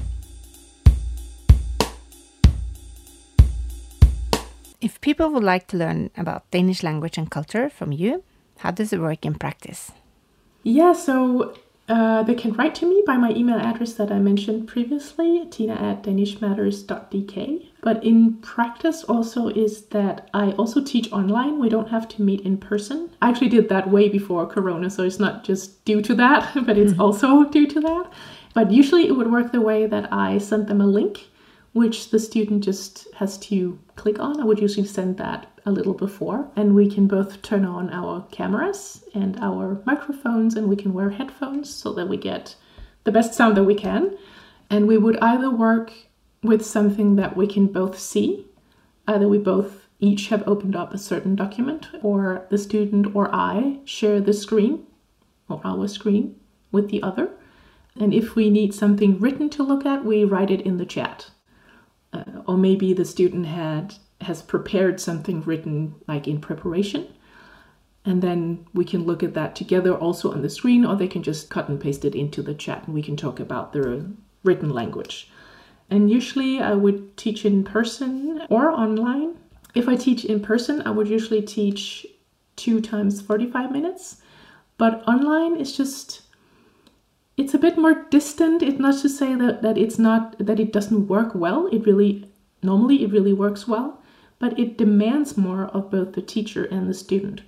If 4.81 5.01
people 5.01 5.31
would 5.31 5.45
like 5.45 5.69
to 5.69 5.77
learn 5.77 6.11
about 6.17 6.51
Danish 6.51 6.83
language 6.83 7.17
and 7.17 7.31
culture 7.31 7.71
from 7.71 7.93
you, 7.93 8.25
how 8.59 8.73
does 8.73 8.93
it 8.93 9.01
work 9.01 9.25
in 9.25 9.35
practice? 9.35 9.93
Yeah, 10.65 10.93
so 10.93 11.55
uh, 11.93 12.23
they 12.23 12.35
can 12.35 12.55
write 12.55 12.75
to 12.75 12.87
me 12.87 13.03
by 13.07 13.19
my 13.19 13.31
email 13.33 13.59
address 13.59 13.93
that 13.93 14.11
I 14.11 14.19
mentioned 14.19 14.67
previously, 14.67 15.45
tina 15.51 15.75
at 15.75 16.03
danishmatters.dk. 16.03 17.67
But 17.83 18.03
in 18.03 18.39
practice, 18.39 19.05
also, 19.05 19.49
is 19.49 19.83
that 19.97 20.31
I 20.33 20.53
also 20.53 20.83
teach 20.83 21.13
online. 21.13 21.59
We 21.59 21.69
don't 21.69 21.91
have 21.91 22.09
to 22.09 22.23
meet 22.23 22.41
in 22.47 22.57
person. 22.57 23.11
I 23.21 23.29
actually 23.29 23.51
did 23.51 23.69
that 23.69 23.91
way 23.91 24.09
before 24.09 24.47
Corona, 24.47 24.89
so 24.89 25.03
it's 25.03 25.19
not 25.19 25.45
just 25.45 25.85
due 25.85 26.01
to 26.01 26.15
that, 26.15 26.55
but 26.67 26.79
it's 26.79 26.93
mm-hmm. 26.93 27.03
also 27.03 27.45
due 27.51 27.67
to 27.67 27.81
that. 27.81 28.11
But 28.55 28.71
usually 28.71 29.07
it 29.07 29.13
would 29.13 29.31
work 29.31 29.53
the 29.53 29.61
way 29.61 29.85
that 29.87 30.11
I 30.11 30.39
sent 30.39 30.69
them 30.69 30.81
a 30.81 30.87
link, 30.87 31.29
which 31.73 32.11
the 32.11 32.19
student 32.19 32.63
just 32.63 33.07
has 33.15 33.39
to 33.39 33.79
click 33.97 34.19
on. 34.19 34.41
I 34.41 34.45
would 34.45 34.61
usually 34.61 34.87
send 34.87 35.17
that 35.19 35.47
a 35.65 35.73
little 35.73 35.95
before, 35.95 36.51
and 36.57 36.75
we 36.75 36.91
can 36.91 37.07
both 37.07 37.41
turn 37.43 37.65
on 37.65 37.91
our 37.91 38.27
cameras 38.31 39.05
and 39.15 39.39
our 39.41 39.81
microphones, 39.87 40.55
and 40.55 40.69
we 40.69 40.77
can 40.77 40.93
wear 40.93 41.11
headphones 41.11 41.73
so 41.73 41.93
that 41.95 42.09
we 42.09 42.17
get 42.17 42.57
the 43.05 43.13
best 43.13 43.35
sound 43.35 43.57
that 43.57 43.65
we 43.65 43.75
can. 43.75 44.17
And 44.69 44.87
we 44.87 44.99
would 44.99 45.19
either 45.19 45.51
work 45.51 45.93
with 46.43 46.65
something 46.65 47.17
that 47.17 47.37
we 47.37 47.47
can 47.47 47.67
both 47.67 47.99
see, 47.99 48.47
either 49.07 49.29
we 49.29 49.39
both 49.39 49.87
each 50.01 50.29
have 50.29 50.47
opened 50.49 50.75
up 50.75 50.93
a 50.93 50.99
certain 50.99 51.37
document, 51.37 51.89
or 52.03 52.47
the 52.51 52.59
student 52.59 53.15
or 53.15 53.33
I 53.35 53.79
share 53.85 54.21
the 54.21 54.33
screen 54.33 54.85
or 55.49 55.61
our 55.65 55.87
screen 55.87 56.37
with 56.73 56.91
the 56.91 57.03
other. 57.03 57.31
And 57.99 58.13
if 58.13 58.35
we 58.35 58.51
need 58.51 58.75
something 58.75 59.21
written 59.21 59.49
to 59.51 59.63
look 59.63 59.87
at, 59.87 60.05
we 60.05 60.25
write 60.25 60.51
it 60.51 60.63
in 60.63 60.79
the 60.79 60.87
chat. 60.87 61.31
Uh, 62.13 62.25
or 62.47 62.57
maybe 62.57 62.93
the 62.93 63.05
student 63.05 63.47
had 63.47 63.95
has 64.21 64.43
prepared 64.43 65.01
something 65.01 65.43
written 65.43 65.95
like 66.07 66.29
in 66.29 66.41
preparation. 66.41 67.09
And 68.05 68.23
then 68.23 68.67
we 68.75 68.85
can 68.85 69.05
look 69.05 69.23
at 69.23 69.35
that 69.35 69.55
together 69.55 69.95
also 69.95 70.33
on 70.33 70.43
the 70.43 70.51
screen 70.51 70.85
or 70.85 70.97
they 70.97 71.09
can 71.09 71.23
just 71.23 71.51
cut 71.51 71.69
and 71.69 71.81
paste 71.81 72.05
it 72.05 72.15
into 72.15 72.43
the 72.43 72.55
chat 72.55 72.85
and 72.87 72.95
we 72.95 73.03
can 73.03 73.17
talk 73.17 73.39
about 73.41 73.73
the 73.73 74.07
written 74.43 74.71
language. 74.71 75.31
And 75.91 76.11
usually 76.11 76.61
i 76.61 76.73
would 76.73 77.17
teach 77.17 77.45
in 77.45 77.65
person 77.65 78.43
or 78.49 78.71
online. 78.71 79.37
If 79.75 79.89
i 79.89 79.97
teach 79.97 80.25
in 80.25 80.41
person 80.41 80.83
i 80.83 80.91
would 80.91 81.09
usually 81.09 81.43
teach 81.43 82.07
two 82.57 82.81
times 82.81 83.21
45 83.21 83.71
minutes. 83.71 84.17
But 84.79 85.07
online 85.07 85.57
is 85.57 85.77
just 85.77 86.23
it's 87.43 87.55
a 87.55 87.59
bit 87.59 87.77
more 87.77 88.07
distant 88.11 88.63
it's 88.63 88.79
not 88.79 88.97
to 89.03 89.09
say 89.09 89.35
that, 89.35 89.63
that 89.63 89.77
it's 89.77 89.99
not 89.99 90.37
that 90.39 90.61
it 90.61 90.73
doesn't 90.73 91.09
work 91.09 91.35
well 91.35 91.67
it 91.77 91.87
really 91.87 92.11
normally 92.63 93.03
it 93.05 93.11
really 93.11 93.33
works 93.33 93.67
well 93.67 93.99
but 94.43 94.59
it 94.59 94.77
demands 94.77 95.37
more 95.37 95.67
of 95.67 95.89
both 95.89 96.15
the 96.15 96.21
teacher 96.21 96.65
and 96.65 96.91
the 96.91 96.95
student. 96.95 97.43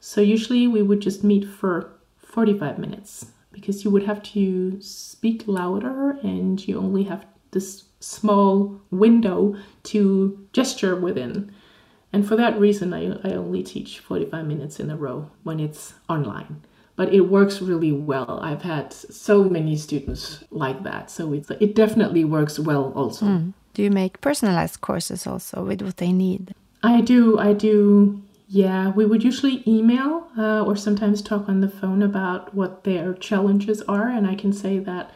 So 0.00 0.20
usually 0.20 0.66
we 0.66 0.82
would 0.82 0.98
just 0.98 1.22
meet 1.22 1.44
for 1.44 1.92
45 2.16 2.80
minutes 2.80 3.26
because 3.52 3.84
you 3.84 3.92
would 3.92 4.02
have 4.06 4.24
to 4.34 4.76
speak 4.82 5.44
louder 5.46 6.18
and 6.24 6.66
you 6.66 6.76
only 6.76 7.04
have 7.04 7.24
this 7.52 7.84
small 8.00 8.80
window 8.90 9.54
to 9.84 10.44
gesture 10.52 10.96
within. 10.96 11.54
And 12.12 12.26
for 12.26 12.34
that 12.34 12.58
reason, 12.58 12.92
I, 12.92 13.12
I 13.22 13.34
only 13.34 13.62
teach 13.62 14.00
45 14.00 14.44
minutes 14.44 14.80
in 14.80 14.90
a 14.90 14.96
row 14.96 15.30
when 15.44 15.60
it's 15.60 15.94
online. 16.08 16.62
But 16.94 17.12
it 17.12 17.22
works 17.22 17.62
really 17.62 17.92
well. 17.92 18.38
I've 18.42 18.62
had 18.62 18.92
so 18.92 19.44
many 19.44 19.76
students 19.76 20.44
like 20.50 20.82
that. 20.82 21.10
So 21.10 21.32
it's, 21.32 21.50
it 21.50 21.74
definitely 21.74 22.24
works 22.24 22.58
well 22.58 22.92
also. 22.94 23.26
Mm. 23.26 23.52
Do 23.74 23.82
you 23.82 23.90
make 23.90 24.20
personalized 24.20 24.82
courses 24.82 25.26
also 25.26 25.64
with 25.64 25.80
what 25.80 25.96
they 25.96 26.12
need? 26.12 26.54
I 26.82 27.00
do. 27.00 27.38
I 27.38 27.54
do. 27.54 28.22
Yeah, 28.48 28.90
we 28.90 29.06
would 29.06 29.24
usually 29.24 29.62
email 29.66 30.28
uh, 30.36 30.62
or 30.64 30.76
sometimes 30.76 31.22
talk 31.22 31.48
on 31.48 31.62
the 31.62 31.70
phone 31.70 32.02
about 32.02 32.54
what 32.54 32.84
their 32.84 33.14
challenges 33.14 33.80
are, 33.82 34.08
and 34.08 34.26
I 34.26 34.34
can 34.34 34.52
say 34.52 34.78
that 34.80 35.10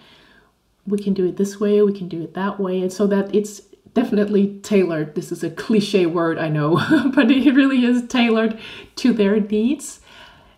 we 0.87 0.99
can 0.99 1.13
do 1.13 1.27
it 1.27 1.37
this 1.37 1.61
way, 1.61 1.83
we 1.83 1.93
can 1.93 2.09
do 2.09 2.23
it 2.23 2.33
that 2.33 2.59
way, 2.59 2.81
and 2.81 2.91
so 2.91 3.07
that 3.09 3.35
it's 3.35 3.61
definitely 3.93 4.59
tailored. 4.61 5.15
This 5.15 5.33
is 5.33 5.43
a 5.43 5.51
cliche 5.51 6.07
word, 6.07 6.39
I 6.39 6.49
know, 6.49 6.77
but 7.15 7.31
it 7.31 7.55
really 7.55 7.85
is 7.85 8.07
tailored 8.09 8.59
to 8.97 9.13
their 9.13 9.41
needs. 9.41 10.01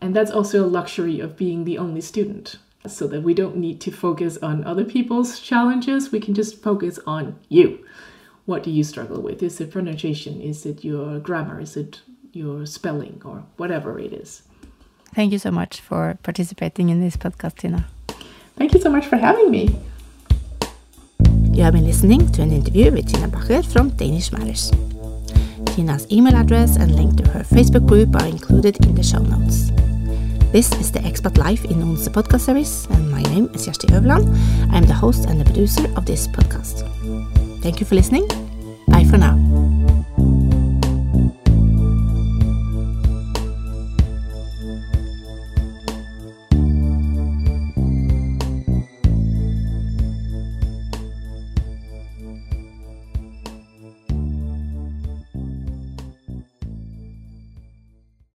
And 0.01 0.15
that's 0.15 0.31
also 0.31 0.65
a 0.65 0.67
luxury 0.67 1.21
of 1.21 1.37
being 1.37 1.65
the 1.65 1.79
only 1.79 2.01
student 2.01 2.57
so 2.87 3.07
that 3.09 3.23
we 3.23 3.35
don't 3.35 3.57
need 3.57 3.81
to 3.83 3.91
focus 3.91 4.39
on 4.39 4.65
other 4.65 4.85
people's 4.85 5.41
challenges. 5.41 6.13
We 6.13 6.21
can 6.21 6.35
just 6.35 6.63
focus 6.63 6.99
on 7.07 7.39
you. 7.49 7.85
What 8.47 8.63
do 8.63 8.71
you 8.71 8.85
struggle 8.85 9.21
with? 9.21 9.43
Is 9.43 9.61
it 9.61 9.71
pronunciation? 9.71 10.41
Is 10.41 10.65
it 10.65 10.85
your 10.85 11.19
grammar? 11.19 11.61
Is 11.61 11.77
it 11.77 12.01
your 12.33 12.65
spelling 12.65 13.21
or 13.25 13.45
whatever 13.57 13.99
it 13.99 14.13
is? 14.13 14.43
Thank 15.15 15.33
you 15.33 15.39
so 15.39 15.51
much 15.51 15.81
for 15.81 16.19
participating 16.23 16.89
in 16.89 17.01
this 17.01 17.17
podcast, 17.17 17.57
Tina. 17.57 17.89
Thank 18.57 18.75
you 18.75 18.81
so 18.81 18.91
much 18.91 19.07
for 19.07 19.17
having 19.17 19.51
me. 19.51 19.79
You 21.53 21.65
have 21.65 21.75
been 21.75 21.87
listening 21.87 22.31
to 22.33 22.43
an 22.43 22.53
interview 22.53 22.93
with 22.93 23.13
Tina 23.13 23.29
Bacher 23.29 23.65
from 23.65 23.91
Danish 23.91 24.31
Matters. 24.33 24.71
Tina's 25.75 26.07
email 26.11 26.37
address 26.37 26.77
and 26.77 26.95
link 26.95 27.17
to 27.17 27.29
her 27.31 27.41
Facebook 27.41 27.87
group 27.87 28.15
are 28.17 28.27
included 28.27 28.85
in 28.87 28.95
the 28.95 29.03
show 29.03 29.19
notes. 29.19 29.73
This 30.51 30.73
is 30.81 30.91
the 30.91 31.01
Expat 31.01 31.37
Life 31.37 31.67
in 31.67 31.83
Odense 31.83 32.09
podcast 32.09 32.41
series, 32.41 32.87
and 32.91 33.11
my 33.11 33.21
name 33.23 33.51
is 33.53 33.67
Kjersti 33.67 33.93
Øverland. 33.93 34.25
I'm 34.73 34.87
the 34.87 34.95
host 34.95 35.27
and 35.29 35.39
the 35.39 35.45
producer 35.45 35.85
of 35.95 36.07
this 36.07 36.27
podcast. 36.27 36.89
Thank 37.61 37.81
you 37.81 37.87
for 37.87 37.95
listening. 37.95 38.27
Bye 38.89 39.05
for 39.05 39.19
now. 39.19 39.48